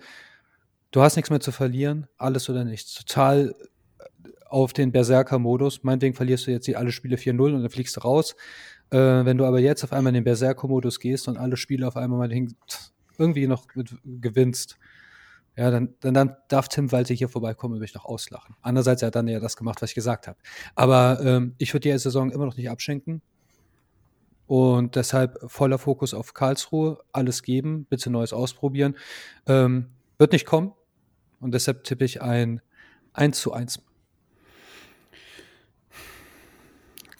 [0.90, 2.94] du hast nichts mehr zu verlieren, alles oder nichts.
[2.94, 3.54] Total
[4.48, 5.84] auf den Berserker-Modus.
[5.84, 8.34] Meinetwegen verlierst du jetzt alle Spiele 4-0 und dann fliegst du raus.
[8.90, 11.96] Äh, wenn du aber jetzt auf einmal in den Berserker-Modus gehst und alle Spiele auf
[11.96, 12.48] einmal mal
[13.18, 13.66] irgendwie noch
[14.04, 14.78] gewinnst,
[15.56, 18.54] ja, dann, dann, dann darf Tim Walter hier vorbeikommen und mich noch auslachen.
[18.62, 20.38] Andererseits, er hat dann ja das gemacht, was ich gesagt habe.
[20.76, 23.22] Aber ähm, ich würde die Saison immer noch nicht abschenken.
[24.46, 28.96] Und deshalb voller Fokus auf Karlsruhe, alles geben, bitte Neues ausprobieren.
[29.46, 30.72] Ähm, wird nicht kommen.
[31.40, 32.60] Und deshalb tippe ich ein
[33.12, 33.82] 1 zu 1.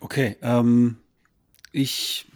[0.00, 0.96] Okay, ähm,
[1.72, 2.26] ich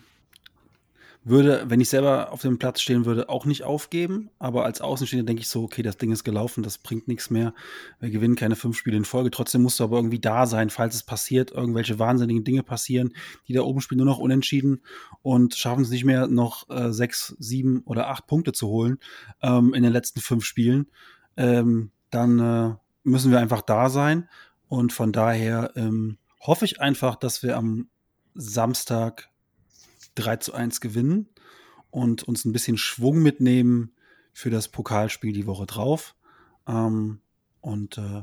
[1.24, 4.30] würde, wenn ich selber auf dem Platz stehen würde, auch nicht aufgeben.
[4.38, 7.54] Aber als Außenstehender denke ich so, okay, das Ding ist gelaufen, das bringt nichts mehr.
[8.00, 9.30] Wir gewinnen keine fünf Spiele in Folge.
[9.30, 13.14] Trotzdem musst du aber irgendwie da sein, falls es passiert, irgendwelche wahnsinnigen Dinge passieren.
[13.46, 14.82] Die da oben spielen nur noch unentschieden
[15.22, 18.98] und schaffen es nicht mehr, noch äh, sechs, sieben oder acht Punkte zu holen
[19.42, 20.90] ähm, in den letzten fünf Spielen.
[21.36, 24.28] Ähm, dann äh, müssen wir einfach da sein.
[24.68, 27.88] Und von daher ähm, hoffe ich einfach, dass wir am
[28.34, 29.30] Samstag
[30.16, 31.28] 3 zu 1 gewinnen
[31.90, 33.94] und uns ein bisschen Schwung mitnehmen
[34.32, 36.14] für das Pokalspiel die Woche drauf.
[36.66, 37.20] Ähm,
[37.60, 38.22] und äh,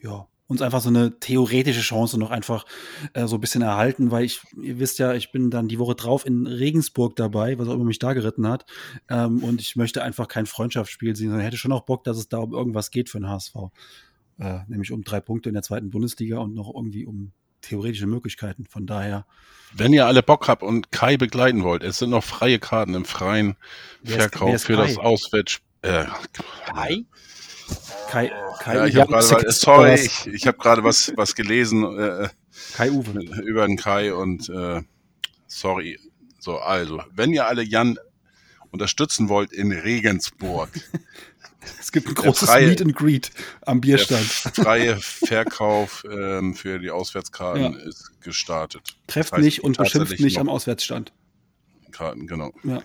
[0.00, 2.64] ja, uns einfach so eine theoretische Chance noch einfach
[3.12, 5.94] äh, so ein bisschen erhalten, weil ich, ihr wisst ja, ich bin dann die Woche
[5.94, 8.64] drauf in Regensburg dabei, was auch immer mich da geritten hat.
[9.08, 12.28] Ähm, und ich möchte einfach kein Freundschaftsspiel sehen, sondern hätte schon auch Bock, dass es
[12.28, 13.54] da um irgendwas geht für den HSV.
[14.38, 18.66] Äh, nämlich um drei Punkte in der zweiten Bundesliga und noch irgendwie um theoretische Möglichkeiten.
[18.66, 19.26] Von daher.
[19.72, 23.04] Wenn ihr alle Bock habt und Kai begleiten wollt, es sind noch freie Karten im
[23.04, 23.56] freien
[24.04, 24.86] Verkauf ist, für Kai?
[24.86, 25.60] das Auswärts.
[25.82, 26.04] Äh,
[26.66, 27.04] Kai?
[28.08, 32.28] Kai, Kai ja, ich habe gerade, sorry, ich, ich habe gerade was, was gelesen äh,
[32.74, 33.20] Kai Uwe.
[33.44, 34.82] über den Kai und äh,
[35.46, 35.98] sorry.
[36.40, 37.98] So, also, wenn ihr alle Jan
[38.70, 40.70] unterstützen wollt in Regensburg.
[41.80, 43.30] es gibt ein großes freie, Meet and Greet
[43.62, 44.26] am Bierstand.
[44.44, 47.78] Der freie Verkauf ähm, für die Auswärtskarten ja.
[47.80, 48.82] ist gestartet.
[49.06, 51.12] Trefft das heißt, mich und beschimpft mich am Auswärtsstand.
[51.90, 52.52] Karten, genau.
[52.64, 52.82] Ja.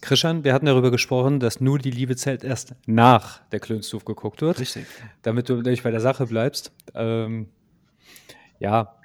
[0.00, 4.40] Christian, wir hatten darüber gesprochen, dass nur die Liebe zählt erst nach der Klönstuf geguckt
[4.42, 4.60] wird.
[4.60, 4.86] Richtig.
[5.22, 6.70] Damit du nämlich bei der Sache bleibst.
[6.94, 7.48] Ähm,
[8.60, 8.97] ja,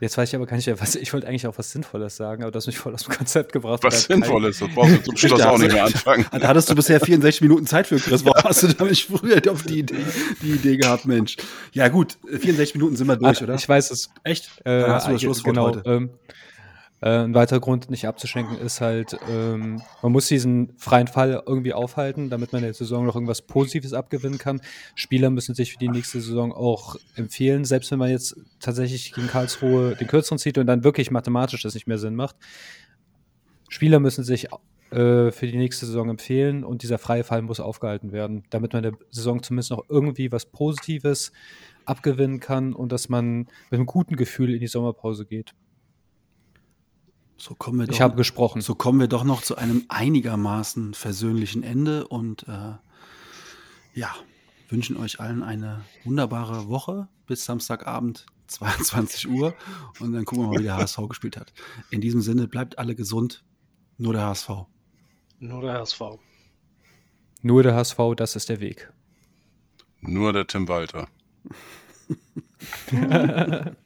[0.00, 2.52] Jetzt weiß ich aber gar nicht, was, ich wollte eigentlich auch was Sinnvolles sagen, aber
[2.52, 3.82] das mich voll aus dem Konzept gebracht.
[3.82, 6.24] Was Sinnvolles, das brauchst du zum Schluss auch nicht mehr anfangen.
[6.38, 8.24] Da hattest du bisher 64 Minuten Zeit für, Chris.
[8.24, 9.96] Warum hast du da nicht früher auf die Idee,
[10.40, 11.36] die Idee gehabt, Mensch?
[11.72, 13.54] Ja gut, 64 Minuten sind wir durch, ah, oder?
[13.54, 14.10] Ich weiß es.
[14.22, 14.48] Echt?
[14.64, 15.82] Äh, Dann hast du das Schlusswort genau, heute.
[15.84, 16.10] Ähm,
[17.00, 21.72] äh, ein weiterer Grund, nicht abzuschenken, ist halt, ähm, man muss diesen freien Fall irgendwie
[21.72, 24.60] aufhalten, damit man der Saison noch irgendwas Positives abgewinnen kann.
[24.94, 29.28] Spieler müssen sich für die nächste Saison auch empfehlen, selbst wenn man jetzt tatsächlich gegen
[29.28, 32.36] Karlsruhe den kürzeren zieht und dann wirklich mathematisch das nicht mehr Sinn macht.
[33.68, 34.48] Spieler müssen sich
[34.90, 38.82] äh, für die nächste Saison empfehlen und dieser freie Fall muss aufgehalten werden, damit man
[38.82, 41.30] der Saison zumindest noch irgendwie was Positives
[41.84, 43.40] abgewinnen kann und dass man
[43.70, 45.54] mit einem guten Gefühl in die Sommerpause geht.
[47.38, 48.60] So kommen wir doch, ich habe gesprochen.
[48.60, 52.74] So kommen wir doch noch zu einem einigermaßen versöhnlichen Ende und äh,
[53.94, 54.14] ja,
[54.68, 59.54] wünschen euch allen eine wunderbare Woche bis Samstagabend 22 Uhr
[60.00, 61.52] und dann gucken wir mal, wie der HSV gespielt hat.
[61.90, 63.44] In diesem Sinne, bleibt alle gesund.
[63.98, 64.50] Nur der HSV.
[65.38, 66.00] Nur der HSV.
[67.42, 68.92] Nur der HSV, das ist der Weg.
[70.00, 71.08] Nur der Tim Walter.